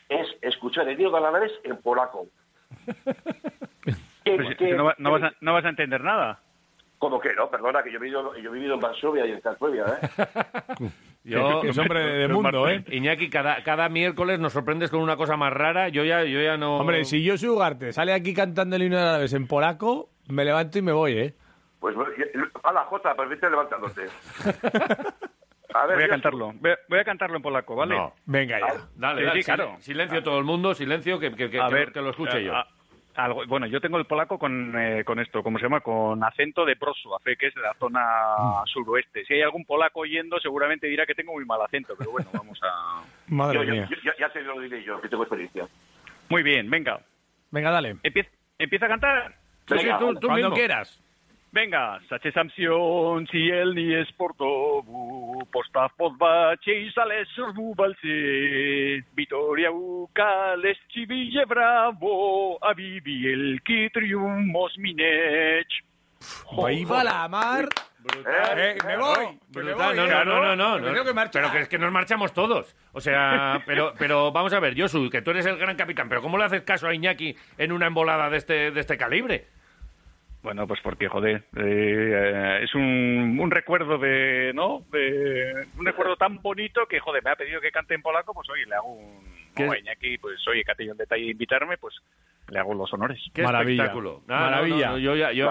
es 0.10 0.28
escuchar 0.42 0.88
el 0.88 1.12
la 1.12 1.32
vez 1.32 1.52
en 1.64 1.78
polaco. 1.78 2.28
no, 4.98 5.12
vas 5.12 5.24
a, 5.24 5.34
no 5.42 5.54
vas 5.54 5.66
a 5.66 5.70
entender 5.70 6.02
nada. 6.02 6.40
¿Cómo 6.98 7.20
que 7.20 7.34
no? 7.36 7.50
Perdona, 7.50 7.84
que 7.84 7.92
yo 7.92 7.98
he 7.98 8.02
vivido, 8.02 8.36
yo 8.38 8.50
he 8.50 8.54
vivido 8.54 8.74
en 8.74 8.80
Varsovia 8.80 9.26
y 9.26 9.32
en 9.32 9.42
Cracovia, 9.42 9.86
¿eh? 9.86 10.10
yo, 11.24 11.62
es 11.64 11.78
hombre 11.78 12.04
de 12.04 12.28
mundo, 12.28 12.68
¿eh? 12.68 12.84
Iñaki, 12.88 13.30
cada, 13.30 13.64
cada 13.64 13.88
miércoles 13.88 14.40
nos 14.40 14.54
sorprendes 14.54 14.90
con 14.90 15.02
una 15.02 15.16
cosa 15.16 15.38
más 15.38 15.54
rara. 15.54 15.90
Yo 15.90 16.04
ya, 16.04 16.24
yo 16.24 16.42
ya 16.42 16.58
no... 16.58 16.78
Hombre, 16.78 17.06
si 17.06 17.24
yo 17.24 17.38
soy 17.38 17.50
Ugarte, 17.50 17.94
sale 17.94 18.14
aquí 18.14 18.34
cantando 18.34 18.76
el 18.76 18.84
himno 18.84 18.98
de 18.98 19.06
la 19.06 19.18
vez 19.20 19.34
en 19.34 19.48
polaco, 19.48 20.10
me 20.28 20.44
levanto 20.44 20.80
y 20.80 20.82
me 20.82 20.92
voy, 20.92 21.20
¿eh? 21.20 21.36
Pues 21.80 21.96
a 22.64 22.74
la 22.74 22.84
Jota, 22.86 23.16
permítete 23.16 23.52
levantándote. 23.52 24.08
Voy 25.86 26.04
a 26.04 26.08
cantarlo. 26.08 26.54
Voy 26.90 27.00
a 27.00 27.04
cantarlo 27.04 27.38
en 27.38 27.42
polaco, 27.42 27.76
¿vale? 27.76 27.96
No. 27.96 28.14
Venga 28.26 28.60
ya. 28.60 28.74
Dale, 28.96 29.24
dale. 29.24 29.44
claro. 29.44 29.76
Silencio 29.80 30.24
todo 30.24 30.40
el 30.40 30.46
mundo, 30.46 30.74
silencio, 30.74 31.20
que, 31.20 31.34
que, 31.36 31.50
que, 31.50 31.60
a 31.60 31.68
ver, 31.70 31.92
que 31.92 32.02
lo 32.02 32.12
escuche 32.12 32.44
yo. 32.44 32.54
algo, 33.16 33.46
bueno, 33.48 33.66
yo 33.68 33.82
tengo 33.82 33.98
el 33.98 34.06
polaco 34.06 34.38
con, 34.38 34.74
eh, 34.80 35.04
con 35.04 35.20
esto, 35.20 35.44
¿cómo 35.44 35.58
se 35.58 35.64
llama? 35.64 35.82
Con 35.82 36.24
acento 36.24 36.66
de 36.66 36.76
fe 36.76 37.36
que 37.36 37.48
es 37.48 37.56
de 37.56 37.62
la 37.62 37.74
zona 37.76 38.02
suroeste. 38.66 39.26
Si 39.26 39.34
hay 39.34 39.42
algún 39.42 39.66
polaco 39.66 40.02
oyendo, 40.02 40.40
seguramente 40.40 40.88
dirá 40.88 41.06
que 41.06 41.16
tengo 41.16 41.34
muy 41.34 41.46
mal 41.46 41.62
acento, 41.62 41.96
pero 41.98 42.12
bueno, 42.12 42.30
vamos 42.34 42.60
a... 42.64 43.04
Madre 43.28 43.66
mía. 43.66 43.90
ya 44.20 44.30
te 44.30 44.42
lo 44.42 44.60
diré 44.60 44.84
yo, 44.84 45.02
que 45.02 45.10
tengo 45.10 45.24
experiencia. 45.24 45.68
Muy 46.30 46.44
bien, 46.44 46.70
venga. 46.70 47.00
Venga, 47.52 47.72
dale. 47.72 47.96
Empieza, 48.04 48.30
¿empieza 48.58 48.86
a 48.86 48.90
cantar. 48.90 49.36
Venga, 49.70 49.98
tú, 49.98 50.14
tú 50.16 50.28
cuando 50.28 50.52
quieras. 50.52 51.02
Venga, 51.52 52.00
sacie 52.10 52.32
samsion 52.32 53.26
cielni 53.28 54.06
sportowu, 54.06 55.17
postaw 55.58 55.90
podbacie 55.98 56.74
i 56.86 56.92
zależą 56.92 57.74
walce. 57.78 58.18
Vitoria 59.16 59.72
Ucales 59.72 60.78
ci 60.92 61.08
bravo, 61.48 62.58
a 62.62 62.74
vivi 62.74 63.28
el 63.28 63.62
que 63.64 63.90
triunfos 63.90 64.78
minech. 64.78 65.72
¡Viva 66.52 67.04
la 67.04 67.28
mar! 67.28 67.66
Brutal. 68.00 68.60
Eh, 68.60 68.78
me 68.86 68.98
voy. 68.98 69.40
Brutal. 69.50 69.96
no, 69.96 70.08
no, 70.08 70.26
no, 70.26 70.56
no, 70.56 70.80
no, 70.80 71.04
que 71.04 71.30
Pero 71.32 71.52
que 71.52 71.60
es 71.62 71.68
que 71.68 71.78
nos 71.78 71.92
marchamos 71.92 72.34
todos. 72.34 72.76
O 72.94 73.02
sea, 73.02 73.62
pero, 73.66 73.94
pero 73.98 74.32
vamos 74.32 74.54
a 74.54 74.60
ver, 74.60 74.80
Josu, 74.80 75.10
que 75.10 75.22
tú 75.22 75.32
eres 75.32 75.46
el 75.46 75.58
gran 75.58 75.76
capitán, 75.76 76.08
pero 76.08 76.22
¿cómo 76.22 76.38
le 76.38 76.46
haces 76.46 76.62
caso 76.62 76.88
a 76.88 76.94
Iñaki 76.94 77.36
en 77.58 77.72
una 77.72 77.88
embolada 77.88 78.30
de 78.30 78.38
este, 78.38 78.72
de 78.72 78.80
este 78.80 78.98
calibre? 78.98 79.48
Bueno, 80.48 80.66
pues 80.66 80.80
porque, 80.82 81.10
joder, 81.10 81.44
eh, 81.58 82.60
es 82.64 82.74
un, 82.74 83.38
un, 83.38 83.52
recuerdo 83.52 83.98
de, 83.98 84.54
¿no? 84.56 84.86
De, 84.94 85.68
un 85.78 85.86
recuerdo 85.86 86.16
tan 86.16 86.42
bonito 86.42 86.86
que, 86.86 87.02
joder, 87.02 87.22
me 87.22 87.32
ha 87.32 87.36
pedido 87.36 87.60
que 87.60 87.70
cante 87.70 87.96
en 87.96 88.02
polaco, 88.02 88.34
pues 88.34 88.50
oye, 88.50 88.66
le 88.66 88.76
hago 88.76 88.94
un... 88.94 89.28
¿Qué? 89.54 89.70
aquí, 89.92 90.18
pues 90.18 90.40
oye, 90.48 90.64
que 90.64 90.72
ha 90.72 90.76
tenido 90.76 90.94
un 90.94 91.00
detalle 91.00 91.32
invitarme, 91.32 91.78
pues 91.78 91.96
le 92.50 92.60
hago 92.60 92.74
los 92.74 92.92
honores. 92.94 93.20
Qué 93.34 93.44
Maravilla. 93.44 93.84
espectáculo. 93.84 94.22
Maravilla. 94.28 94.98
yo 94.98 95.16
ya, 95.16 95.32
yo, 95.32 95.50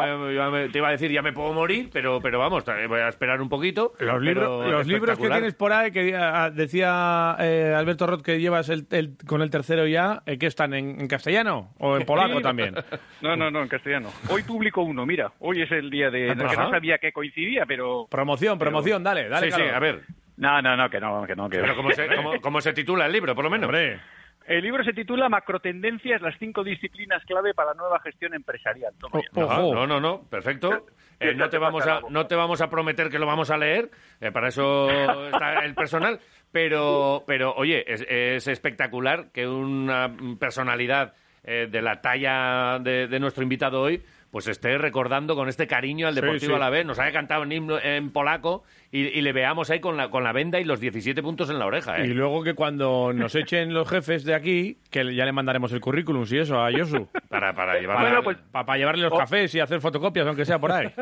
te 0.71 0.79
iba 0.79 0.89
a 0.89 0.93
decir, 0.93 1.11
ya 1.11 1.23
me 1.23 1.33
puedo 1.33 1.53
morir, 1.53 1.91
pero, 1.93 2.21
pero 2.21 2.39
vamos, 2.39 2.65
voy 2.89 3.01
a 3.01 3.09
esperar 3.09 3.41
un 3.41 3.49
poquito. 3.49 3.93
Los, 3.99 4.23
libros, 4.23 4.71
los 4.71 4.87
libros 4.87 5.19
que 5.19 5.29
tienes 5.29 5.55
por 5.55 5.73
ahí, 5.73 5.91
que 5.91 6.15
ah, 6.17 6.51
decía 6.51 7.37
eh, 7.41 7.75
Alberto 7.77 8.07
Roth 8.07 8.23
que 8.23 8.41
llevas 8.41 8.69
el, 8.69 8.87
con 9.27 9.43
el 9.43 9.51
tercero 9.51 9.87
ya, 9.87 10.23
eh, 10.27 10.39
¿qué 10.39 10.47
están? 10.47 10.75
¿En, 10.75 11.07
castellano 11.07 11.75
o 11.79 11.97
en 11.97 12.05
polaco 12.05 12.41
también? 12.41 12.75
No, 13.23 13.35
no, 13.35 13.51
no, 13.51 13.63
en 13.63 13.69
castellano. 13.69 14.11
Hoy 14.29 14.43
publico 14.43 14.83
uno, 14.83 15.07
mira, 15.07 15.33
hoy 15.39 15.63
es 15.63 15.71
el 15.73 15.91
día 15.91 16.11
de... 16.11 16.29
que 16.29 16.35
no 16.35 16.71
sabía 16.71 16.99
que 16.99 17.13
coincidía, 17.13 17.65
pero... 17.67 18.07
Promoción, 18.11 18.59
promoción, 18.59 19.03
dale, 19.03 19.29
dale. 19.29 19.51
Sí, 19.51 19.57
sí, 19.57 19.63
a 19.63 19.79
ver. 19.79 20.03
No, 20.37 20.61
no, 20.61 20.77
no, 20.77 20.91
que 20.91 21.01
no, 21.01 21.25
que 21.27 21.35
no. 21.35 21.49
Que... 21.49 21.59
Pero 21.59 21.77
¿cómo 21.77 21.91
se, 21.93 22.07
cómo 22.43 22.61
se 22.61 22.73
titula 22.73 23.07
el 23.07 23.13
libro, 23.13 23.35
por 23.35 23.45
lo 23.45 23.51
menos? 23.51 23.67
Hombre. 23.67 24.01
El 24.47 24.63
libro 24.63 24.85
se 24.85 24.93
titula 24.93 25.29
Macrotendencias, 25.29 26.23
las 26.23 26.39
cinco 26.39 26.63
disciplinas 26.63 27.25
clave 27.25 27.53
para 27.53 27.71
la 27.71 27.75
nueva 27.75 28.01
gestión 28.01 28.33
empresarial. 28.33 28.95
no, 29.35 29.87
no, 29.87 30.01
no, 30.01 30.23
perfecto. 30.23 30.87
Eh, 31.19 31.35
no, 31.35 31.49
te 31.49 31.59
vamos 31.59 31.87
a, 31.87 32.01
no 32.11 32.27
te 32.27 32.35
vamos 32.35 32.61
a 32.61 32.69
prometer 32.69 33.09
que 33.09 33.19
lo 33.19 33.27
vamos 33.27 33.51
a 33.51 33.57
leer, 33.57 33.91
eh, 34.21 34.31
para 34.31 34.49
eso 34.49 34.89
está 35.33 35.65
el 35.65 35.75
personal, 35.75 36.21
pero, 36.53 37.25
pero 37.27 37.55
oye, 37.55 37.85
es, 37.87 38.47
espectacular 38.47 39.33
que 39.33 39.49
una 39.49 40.15
personalidad 40.39 41.15
eh, 41.43 41.69
de 41.71 41.83
la 41.83 42.01
talla 42.01 42.79
de 42.79 43.19
nuestro 43.19 43.43
invitado 43.43 43.81
hoy 43.81 44.03
pues 44.31 44.49
esté 44.49 44.77
recordando 44.79 45.35
con 45.35 45.49
este 45.49 45.67
cariño 45.67 46.09
al 46.09 46.15
Deportivo 46.15 46.57
a 46.57 46.59
la 46.59 46.71
vez. 46.71 46.85
Nos 46.85 46.99
haya 46.99 47.13
cantado 47.13 47.45
en, 47.45 47.71
en 47.83 48.11
polaco 48.11 48.65
y, 48.91 49.21
le 49.21 49.33
veamos 49.33 49.71
ahí 49.71 49.81
con 49.81 49.97
la, 49.97 50.11
con 50.11 50.25
la 50.25 50.33
venda 50.33 50.61
y 50.61 50.65
los 50.65 50.81
17 50.81 51.23
puntos 51.23 51.51
en 51.51 51.59
la 51.59 51.67
oreja. 51.67 51.99
¿eh? 51.99 52.07
Y 52.07 52.15
luego 52.15 52.43
que 52.43 52.55
cuando 52.55 53.13
nos 53.13 53.35
echen 53.35 53.75
los 53.75 53.89
jefes 53.89 54.25
de 54.25 54.35
aquí, 54.35 54.79
que 54.91 55.15
ya 55.15 55.25
le 55.25 55.33
mandaremos 55.33 55.73
el 55.73 55.81
currículum 55.81 56.25
y 56.31 56.39
eso 56.39 56.63
a 56.63 56.71
Yosu. 56.71 57.09
para, 57.29 57.53
para, 57.55 57.79
llevarle, 57.79 58.23
pues, 58.23 58.37
para, 58.51 58.79
llevarle 58.79 59.03
los 59.03 59.19
cafés 59.19 59.55
y 59.55 59.61
hacer 59.61 59.81
fotocopias, 59.81 60.27
aunque 60.27 60.45
sea 60.45 60.59
por 60.59 60.73
ahí. 60.73 60.93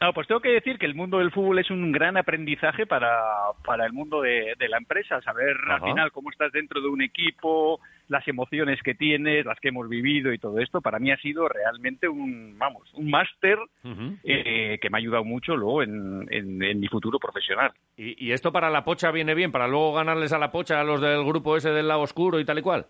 No, 0.00 0.12
pues 0.12 0.26
tengo 0.26 0.40
que 0.40 0.50
decir 0.50 0.78
que 0.78 0.86
el 0.86 0.94
mundo 0.94 1.18
del 1.18 1.30
fútbol 1.30 1.58
es 1.58 1.70
un 1.70 1.92
gran 1.92 2.16
aprendizaje 2.16 2.86
para, 2.86 3.12
para 3.64 3.86
el 3.86 3.92
mundo 3.92 4.20
de, 4.22 4.56
la 4.68 4.78
empresa, 4.78 5.20
saber 5.22 5.56
al 5.68 5.80
final 5.80 6.10
cómo 6.10 6.30
estás 6.30 6.50
dentro 6.52 6.80
de 6.80 6.88
un 6.88 7.02
equipo, 7.02 7.80
las 8.10 8.26
emociones 8.26 8.82
que 8.82 8.94
tienes, 8.94 9.46
las 9.46 9.58
que 9.60 9.68
hemos 9.68 9.88
vivido 9.88 10.32
y 10.32 10.38
todo 10.38 10.58
esto, 10.58 10.80
para 10.80 10.98
mí 10.98 11.12
ha 11.12 11.16
sido 11.18 11.48
realmente 11.48 12.08
un, 12.08 12.58
vamos, 12.58 12.92
un 12.94 13.08
máster 13.08 13.56
eh, 14.24 14.78
que 14.82 14.90
me 14.90 14.98
ha 14.98 15.00
ayudado 15.00 15.24
mucho 15.24 15.56
luego 15.56 15.82
en, 15.84 16.26
en, 16.30 16.80
mi 16.80 16.88
futuro 16.88 17.20
profesional. 17.20 17.72
¿Y, 17.96 18.26
¿Y 18.26 18.32
esto 18.32 18.50
para 18.50 18.68
la 18.68 18.84
pocha 18.84 19.12
viene 19.12 19.34
bien, 19.34 19.52
para 19.52 19.68
luego 19.68 19.94
ganarles 19.94 20.32
a 20.32 20.38
la 20.38 20.50
pocha 20.50 20.80
a 20.80 20.84
los 20.84 21.00
del 21.00 21.24
grupo 21.24 21.56
ese 21.56 21.70
del 21.70 21.86
lado 21.86 22.00
oscuro 22.00 22.40
y 22.40 22.44
tal 22.44 22.58
y 22.58 22.62
cual? 22.62 22.86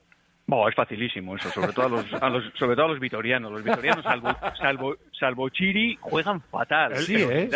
Es 0.68 0.74
facilísimo 0.74 1.36
eso, 1.36 1.48
sobre 1.50 1.72
todo 1.72 1.86
a 1.86 1.88
los, 1.88 2.12
a 2.14 2.28
los, 2.28 2.44
sobre 2.58 2.74
todo 2.76 2.86
a 2.86 2.88
los 2.88 3.00
vitorianos. 3.00 3.52
Los 3.52 3.62
vitorianos, 3.62 4.04
salvo, 4.04 4.30
salvo, 4.58 4.96
salvo 5.18 5.48
Chiri, 5.48 5.96
juegan 6.00 6.40
fatal. 6.42 6.96
Sí, 6.96 7.16
¿eh? 7.16 7.48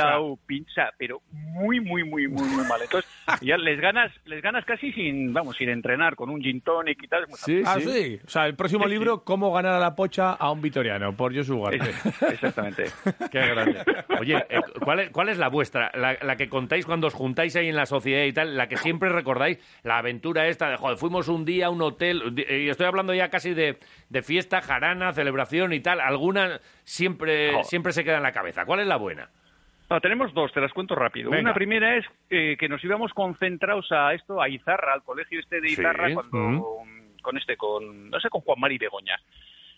pincha, 0.46 0.90
pero 0.98 1.20
muy, 1.30 1.80
muy, 1.80 2.04
muy, 2.04 2.28
muy, 2.28 2.46
muy 2.46 2.64
mal. 2.66 2.80
Entonces, 2.82 3.10
ya 3.40 3.56
les 3.56 3.80
ganas, 3.80 4.12
les 4.24 4.42
ganas 4.42 4.64
casi 4.64 4.92
sin, 4.92 5.32
vamos, 5.32 5.56
sin 5.56 5.68
entrenar, 5.68 6.14
con 6.16 6.30
un 6.30 6.40
gin 6.40 6.60
tonic 6.60 7.02
y 7.02 7.08
tal. 7.08 7.26
sí, 7.34 7.62
ah, 7.64 7.78
sí. 7.80 8.20
O 8.24 8.28
sea, 8.28 8.46
el 8.46 8.54
próximo 8.54 8.86
libro, 8.86 9.24
Cómo 9.24 9.52
ganar 9.52 9.74
a 9.74 9.78
la 9.78 9.94
pocha 9.94 10.32
a 10.32 10.50
un 10.50 10.60
vitoriano, 10.60 11.16
por 11.16 11.34
Josu 11.34 11.56
Ugarte. 11.56 11.90
Exactamente. 12.32 12.84
Qué 13.30 13.40
grande. 13.40 13.82
Oye, 14.20 14.36
eh, 14.48 14.60
¿cuál 14.82 15.00
es, 15.00 15.10
¿cuál 15.10 15.28
es 15.28 15.38
la 15.38 15.48
vuestra? 15.48 15.90
La, 15.94 16.16
la, 16.20 16.36
que 16.36 16.48
contáis 16.48 16.86
cuando 16.86 17.06
os 17.06 17.14
juntáis 17.14 17.56
ahí 17.56 17.68
en 17.68 17.76
la 17.76 17.86
sociedad 17.86 18.24
y 18.24 18.32
tal, 18.32 18.56
la 18.56 18.68
que 18.68 18.76
siempre 18.76 19.08
recordáis, 19.08 19.58
la 19.82 19.98
aventura 19.98 20.46
esta 20.46 20.68
de, 20.68 20.76
joder, 20.76 20.96
fuimos 20.96 21.28
un 21.28 21.44
día 21.44 21.66
a 21.66 21.70
un 21.70 21.82
hotel, 21.82 22.34
y 22.36 22.68
estoy 22.68 22.83
hablando 22.86 23.14
ya 23.14 23.30
casi 23.30 23.54
de, 23.54 23.76
fiesta, 24.22 24.60
jarana, 24.60 25.12
celebración 25.12 25.72
y 25.72 25.80
tal. 25.80 26.00
Alguna 26.00 26.60
siempre, 26.84 27.62
siempre 27.64 27.92
se 27.92 28.04
queda 28.04 28.18
en 28.18 28.22
la 28.22 28.32
cabeza. 28.32 28.64
¿Cuál 28.64 28.80
es 28.80 28.86
la 28.86 28.96
buena? 28.96 29.30
tenemos 30.00 30.32
dos, 30.34 30.52
te 30.52 30.60
las 30.60 30.72
cuento 30.72 30.94
rápido. 30.94 31.30
Una 31.30 31.54
primera 31.54 31.96
es 31.96 32.04
eh, 32.30 32.56
que 32.58 32.68
nos 32.68 32.82
íbamos 32.82 33.12
concentrados 33.12 33.90
a 33.92 34.12
esto, 34.12 34.40
a 34.40 34.48
Izarra, 34.48 34.92
al 34.92 35.02
colegio 35.02 35.40
este 35.40 35.60
de 35.60 35.68
Izarra, 35.68 36.12
cuando, 36.12 36.78
con 37.22 37.36
este, 37.36 37.56
con, 37.56 38.10
no 38.10 38.20
sé, 38.20 38.28
con 38.28 38.40
Juan 38.40 38.60
Mari 38.60 38.78
Begoña. 38.78 39.16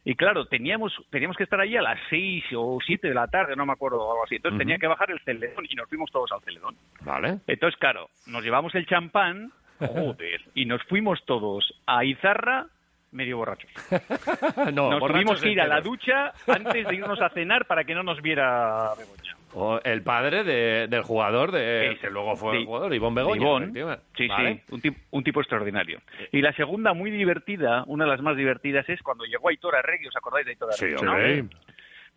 Y 0.04 0.14
claro, 0.14 0.46
teníamos, 0.46 0.92
teníamos 1.10 1.36
que 1.36 1.42
estar 1.42 1.60
allí 1.60 1.76
a 1.76 1.82
las 1.82 1.98
seis 2.08 2.44
o 2.54 2.78
siete 2.86 3.08
de 3.08 3.14
la 3.14 3.26
tarde, 3.26 3.56
no 3.56 3.66
me 3.66 3.72
acuerdo, 3.72 4.08
algo 4.08 4.24
así. 4.24 4.36
Entonces 4.36 4.58
tenía 4.58 4.78
que 4.78 4.86
bajar 4.86 5.10
el 5.10 5.18
celedón 5.20 5.66
y 5.68 5.74
nos 5.74 5.88
fuimos 5.88 6.10
todos 6.12 6.30
al 6.30 6.40
celedón. 6.42 6.76
Vale. 7.00 7.40
Entonces, 7.48 7.78
claro, 7.80 8.08
nos 8.26 8.44
llevamos 8.44 8.72
el 8.76 8.86
champán, 8.86 9.50
joder, 9.80 10.42
y 10.54 10.64
nos 10.64 10.82
fuimos 10.84 11.24
todos 11.24 11.74
a 11.86 12.04
Izarra 12.04 12.66
medio 13.12 13.38
borrachos. 13.38 13.70
no, 14.74 14.90
nos 14.90 15.06
tuvimos 15.10 15.40
que 15.40 15.50
ir 15.50 15.60
a 15.60 15.66
la 15.66 15.80
ducha 15.80 16.32
antes 16.46 16.86
de 16.86 16.94
irnos 16.94 17.20
a 17.20 17.30
cenar 17.30 17.66
para 17.66 17.84
que 17.84 17.94
no 17.94 18.02
nos 18.02 18.20
viera 18.20 18.92
Begoña. 18.96 19.36
O 19.58 19.80
el 19.82 20.02
padre 20.02 20.44
del 20.86 21.02
jugador, 21.02 21.50
de, 21.50 21.96
que 21.98 22.10
luego 22.10 22.36
fue 22.36 22.58
el 22.58 22.66
jugador, 22.66 22.92
Ivón 22.92 23.14
Begoña. 23.14 23.98
sí, 24.14 24.28
sí, 24.28 24.92
un 25.10 25.24
tipo, 25.24 25.40
extraordinario. 25.40 26.00
Y 26.30 26.42
la 26.42 26.52
segunda, 26.52 26.92
muy 26.92 27.10
divertida, 27.10 27.82
una 27.86 28.04
de 28.04 28.10
las 28.10 28.20
más 28.20 28.36
divertidas, 28.36 28.86
es 28.90 29.00
cuando 29.00 29.24
llegó 29.24 29.48
Aitor 29.48 29.76
Arregui, 29.76 30.08
¿os 30.08 30.16
acordáis 30.16 30.44
de 30.44 30.52
Aitor 30.52 30.74
Arregui? 30.74 31.48
Sí, 31.48 31.56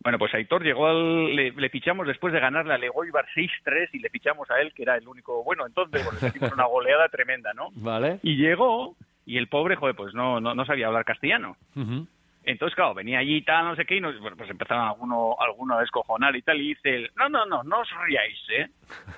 Bueno, 0.00 0.18
pues 0.18 0.34
Aitor 0.34 0.62
llegó 0.62 0.88
al, 0.88 1.34
le, 1.34 1.70
fichamos 1.70 2.06
después 2.06 2.34
de 2.34 2.40
ganarle 2.40 2.74
a 2.74 2.78
Legoibar 2.78 3.24
6-3 3.34 3.88
y 3.94 4.00
le 4.00 4.10
fichamos 4.10 4.50
a 4.50 4.60
él, 4.60 4.74
que 4.74 4.82
era 4.82 4.96
el 4.96 5.08
único 5.08 5.42
bueno. 5.42 5.66
Entonces, 5.66 6.04
bueno, 6.04 6.18
le 6.20 6.28
hicimos 6.28 6.52
una 6.52 6.66
goleada 6.66 7.08
tremenda, 7.08 7.54
¿no? 7.54 7.68
Vale. 7.76 8.18
Y 8.22 8.36
llegó 8.36 8.96
y 9.30 9.38
el 9.38 9.46
pobre, 9.46 9.76
joder, 9.76 9.94
pues 9.94 10.12
no, 10.12 10.40
no, 10.40 10.56
no 10.56 10.64
sabía 10.64 10.88
hablar 10.88 11.04
castellano. 11.04 11.56
Entonces, 12.42 12.74
claro, 12.74 12.94
venía 12.94 13.20
allí 13.20 13.36
y 13.36 13.42
tal, 13.42 13.64
no 13.64 13.76
sé 13.76 13.84
qué, 13.84 13.94
y 13.98 14.00
nos, 14.00 14.16
pues 14.36 14.50
empezaron 14.50 14.88
alguno, 14.88 15.36
alguno 15.38 15.76
a 15.76 15.80
descojonar 15.80 16.34
y 16.34 16.42
tal, 16.42 16.60
y 16.60 16.70
dice, 16.70 17.10
no, 17.14 17.28
no, 17.28 17.46
no, 17.46 17.62
no 17.62 17.78
os 17.78 17.88
riáis, 18.04 18.38
¿eh? 18.50 18.68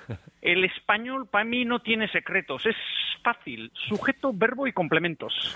El 0.43 0.65
español 0.65 1.25
para 1.25 1.45
mí 1.45 1.65
no 1.65 1.79
tiene 1.79 2.07
secretos, 2.09 2.63
es 2.67 2.75
fácil, 3.23 3.71
sujeto, 3.87 4.31
verbo 4.35 4.67
y 4.67 4.73
complementos. 4.73 5.33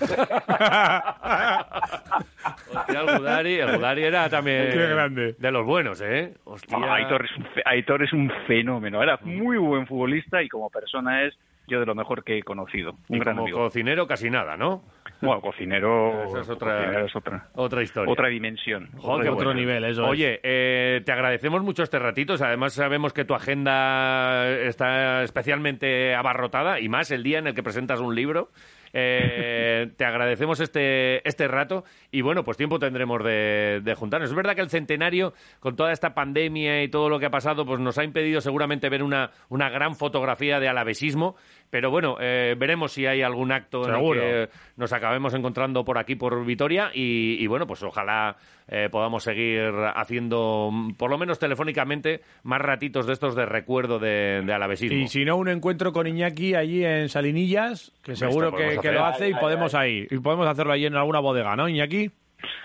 Hostia, 2.74 3.00
el 3.00 3.18
Gudari, 3.18 3.54
el 3.60 3.76
Gudari 3.76 4.02
era 4.02 4.28
también 4.28 4.70
grande. 4.70 5.36
de 5.38 5.52
los 5.52 5.64
buenos, 5.64 6.00
¿eh? 6.00 6.34
Hostia. 6.44 6.78
Aitor, 6.94 7.26
es 7.26 7.36
un, 7.36 7.46
Aitor 7.64 8.02
es 8.02 8.12
un 8.12 8.32
fenómeno, 8.48 9.00
era 9.02 9.20
muy 9.22 9.56
buen 9.58 9.86
futbolista 9.86 10.42
y 10.42 10.48
como 10.48 10.68
persona 10.68 11.22
es 11.24 11.38
yo 11.68 11.80
de 11.80 11.86
lo 11.86 11.94
mejor 11.94 12.24
que 12.24 12.38
he 12.38 12.42
conocido. 12.42 12.96
Un 13.08 13.18
gran 13.18 13.36
como 13.36 13.50
cocinero 13.50 14.06
casi 14.06 14.30
nada, 14.30 14.56
¿no? 14.56 14.82
Bueno, 15.20 15.40
cocinero, 15.40 16.40
es 16.40 16.48
otra, 16.48 17.04
otra, 17.54 17.82
historia. 17.82 18.12
Otra 18.12 18.28
dimensión. 18.28 18.88
otro 19.02 19.52
nivel, 19.52 19.84
eso 19.84 20.04
Oye, 20.04 20.40
eh, 20.42 21.02
te 21.04 21.12
agradecemos 21.12 21.62
mucho 21.62 21.82
este 21.82 21.98
ratito. 21.98 22.34
Además, 22.40 22.72
sabemos 22.72 23.12
que 23.12 23.24
tu 23.24 23.34
agenda 23.34 24.48
está 24.48 25.22
especialmente 25.22 26.14
abarrotada 26.14 26.80
y 26.80 26.88
más 26.88 27.10
el 27.10 27.22
día 27.22 27.38
en 27.38 27.48
el 27.48 27.54
que 27.54 27.62
presentas 27.62 28.00
un 28.00 28.14
libro. 28.14 28.50
Eh, 28.92 29.90
te 29.96 30.04
agradecemos 30.04 30.60
este, 30.60 31.26
este 31.28 31.48
rato 31.48 31.84
y 32.10 32.22
bueno, 32.22 32.44
pues 32.44 32.56
tiempo 32.56 32.78
tendremos 32.78 33.22
de, 33.24 33.94
juntarnos. 33.96 34.30
Es 34.30 34.36
verdad 34.36 34.54
que 34.54 34.60
el 34.60 34.70
centenario, 34.70 35.34
con 35.60 35.76
toda 35.76 35.92
esta 35.92 36.14
pandemia 36.14 36.82
y 36.82 36.88
todo 36.88 37.08
lo 37.08 37.18
que 37.18 37.26
ha 37.26 37.30
pasado, 37.30 37.64
pues 37.66 37.80
nos 37.80 37.98
ha 37.98 38.04
impedido 38.04 38.40
seguramente 38.40 38.88
ver 38.88 39.02
una, 39.02 39.30
una 39.48 39.68
gran 39.68 39.94
fotografía 39.94 40.60
de 40.60 40.68
alavesismo, 40.68 41.36
pero 41.70 41.90
bueno, 41.90 42.16
eh, 42.20 42.54
veremos 42.58 42.92
si 42.92 43.06
hay 43.06 43.22
algún 43.22 43.52
acto 43.52 43.88
en 43.88 43.94
el 43.94 44.12
que 44.12 44.48
nos 44.76 44.92
acabemos 44.92 45.34
encontrando 45.34 45.84
por 45.84 45.98
aquí, 45.98 46.14
por 46.14 46.44
Vitoria 46.44 46.90
y, 46.92 47.46
bueno, 47.46 47.66
pues 47.66 47.82
ojalá 47.82 48.36
eh, 48.68 48.88
podamos 48.90 49.22
seguir 49.22 49.72
haciendo, 49.94 50.70
por 50.96 51.10
lo 51.10 51.18
menos 51.18 51.38
telefónicamente, 51.38 52.22
más 52.42 52.60
ratitos 52.60 53.06
de 53.06 53.12
estos 53.12 53.34
de 53.34 53.46
recuerdo 53.46 53.98
de, 53.98 54.42
de 54.44 54.52
alavesismo. 54.52 54.98
Y 54.98 55.08
si 55.08 55.24
no, 55.24 55.36
un 55.36 55.48
encuentro 55.48 55.92
con 55.92 56.06
Iñaki 56.06 56.54
allí 56.54 56.84
en 56.84 57.08
Salinillas, 57.08 57.92
que 58.02 58.16
seguro 58.16 58.52
que, 58.54 58.78
que, 58.80 58.92
lo 58.92 59.04
hace 59.04 59.28
y 59.28 59.34
podemos 59.34 59.74
ahí. 59.74 60.06
Y 60.10 60.18
podemos 60.18 60.46
hacerlo 60.46 60.72
allí 60.72 60.86
en 60.86 60.96
alguna 60.96 61.20
bodega, 61.20 61.56
¿no, 61.56 61.68
Iñaki? 61.68 62.10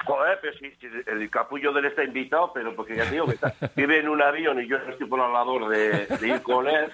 Joder, 0.05 0.39
pero 0.41 0.53
si, 0.57 0.71
el 1.07 1.29
capullo 1.29 1.73
de 1.73 1.79
él 1.79 1.85
está 1.87 2.03
invitado, 2.03 2.51
pero 2.53 2.75
porque 2.75 2.95
ya 2.95 3.05
digo 3.05 3.25
que 3.25 3.37
vive 3.75 3.99
en 3.99 4.09
un 4.09 4.21
avión 4.21 4.61
y 4.61 4.67
yo 4.67 4.77
estoy 4.77 5.07
por 5.07 5.19
al 5.19 5.33
lado 5.33 5.67
de, 5.69 6.07
ir 6.21 6.41
con 6.41 6.67
él, 6.67 6.89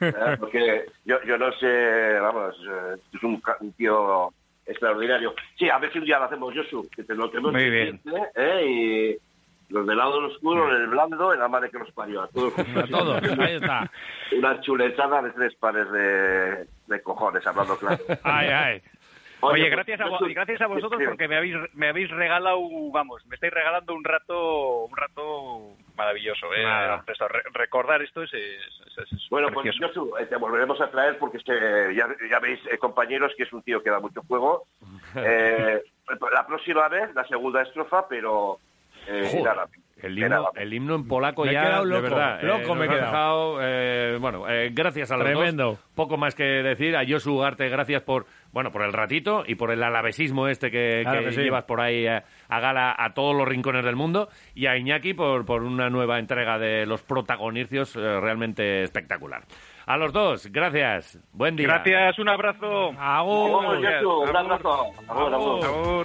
¿eh? 0.00 0.36
porque 0.38 0.86
yo, 1.04 1.22
yo 1.24 1.38
no 1.38 1.52
sé, 1.52 2.18
vamos, 2.20 2.54
eh, 2.68 2.96
es 3.14 3.22
un, 3.22 3.40
tío 3.76 4.32
extraordinario. 4.66 5.34
Sí, 5.58 5.70
a 5.70 5.78
ver 5.78 5.92
si 5.92 5.98
un 5.98 6.04
día 6.04 6.18
lo 6.18 6.24
hacemos, 6.24 6.54
Josu, 6.54 6.88
que 6.94 7.04
te 7.04 7.14
lo 7.14 7.30
tenemos 7.30 7.52
Muy 7.52 7.70
bien. 7.70 8.00
¿eh? 8.34 8.66
Y 8.66 9.72
los 9.72 9.86
del 9.86 9.96
lado 9.96 10.26
oscuro, 10.26 10.74
el 10.74 10.86
blando, 10.88 11.32
en 11.32 11.40
la 11.40 11.48
madre 11.48 11.70
que 11.70 11.78
nos 11.78 11.90
parió. 11.92 12.22
A 12.22 12.28
todos, 12.28 12.52
a 12.76 12.86
todos 12.86 13.22
ahí 13.38 13.54
está. 13.54 13.90
Una 14.36 14.60
chuletada 14.60 15.22
de 15.22 15.30
tres 15.30 15.54
pares 15.54 15.90
de, 15.90 16.66
de 16.86 17.02
cojones, 17.02 17.46
hablando 17.46 17.76
claro. 17.76 18.02
Ay, 18.22 18.48
ay. 18.48 18.82
Oye, 19.40 19.68
gracias, 19.68 20.00
a, 20.00 20.08
gracias 20.30 20.60
a 20.60 20.66
vosotros 20.66 21.00
porque 21.04 21.28
me 21.28 21.36
habéis, 21.36 21.54
me 21.74 21.88
habéis 21.88 22.10
regalado, 22.10 22.60
vamos, 22.90 23.24
me 23.26 23.36
estáis 23.36 23.52
regalando 23.52 23.94
un 23.94 24.04
rato, 24.04 24.84
un 24.84 24.96
rato 24.96 25.76
maravilloso. 25.96 26.46
¿eh? 26.54 26.64
recordar 27.52 28.02
esto 28.02 28.22
es, 28.22 28.30
Bueno, 29.30 29.48
pues 29.52 29.74
yo, 29.76 30.18
eh, 30.18 30.26
te 30.26 30.36
volveremos 30.36 30.80
a 30.80 30.90
traer 30.90 31.18
porque 31.18 31.38
ya, 31.94 32.38
veis, 32.40 32.60
eh, 32.70 32.78
compañeros, 32.78 33.32
que 33.36 33.44
es 33.44 33.52
un 33.52 33.62
tío 33.62 33.82
que 33.82 33.90
da 33.90 34.00
mucho 34.00 34.22
juego. 34.22 34.64
Eh, 35.16 35.82
la 36.32 36.46
próxima 36.46 36.88
vez, 36.88 37.14
la 37.14 37.26
segunda 37.26 37.62
estrofa, 37.62 38.06
pero... 38.08 38.58
El 40.02 40.18
himno, 40.18 40.50
el 40.54 40.72
himno 40.72 40.94
en 40.94 41.08
polaco 41.08 41.44
ya, 41.46 41.82
de 41.82 42.00
verdad. 42.00 42.40
Loco 42.42 42.74
me 42.74 42.86
he 42.86 42.88
quedado. 42.88 43.54
bueno, 44.20 44.44
gracias 44.72 45.10
a 45.10 45.16
los 45.16 45.26
Tremendo. 45.26 45.78
Poco 45.94 46.16
más 46.16 46.34
que 46.34 46.44
decir. 46.44 46.96
A 46.96 47.04
Josu 47.06 47.34
Ugarte, 47.34 47.68
gracias 47.68 48.02
por 48.02 48.26
bueno, 48.52 48.70
por 48.70 48.82
el 48.82 48.92
ratito 48.92 49.44
y 49.46 49.54
por 49.54 49.70
el 49.70 49.82
alavesismo 49.82 50.48
este 50.48 50.70
que, 50.70 51.04
llevas 51.36 51.64
por 51.64 51.80
ahí 51.80 52.06
a, 52.06 52.24
gala 52.48 52.94
a 52.98 53.12
todos 53.14 53.36
los 53.36 53.46
rincones 53.46 53.84
del 53.84 53.96
mundo 53.96 54.28
y 54.54 54.66
a 54.66 54.76
Iñaki 54.76 55.14
por, 55.14 55.44
por 55.44 55.62
una 55.62 55.90
nueva 55.90 56.18
entrega 56.18 56.58
de 56.58 56.86
los 56.86 57.02
protagonicios 57.02 57.94
eh, 57.96 58.20
realmente 58.20 58.82
espectacular. 58.82 59.42
A 59.86 59.96
los 59.96 60.12
dos, 60.12 60.46
gracias. 60.52 61.18
Buen 61.32 61.56
día. 61.56 61.66
Gracias, 61.66 62.18
un 62.18 62.28
abrazo. 62.28 62.90
Agur. 62.98 63.64
Un 64.28 64.36
abrazo. 64.36 66.04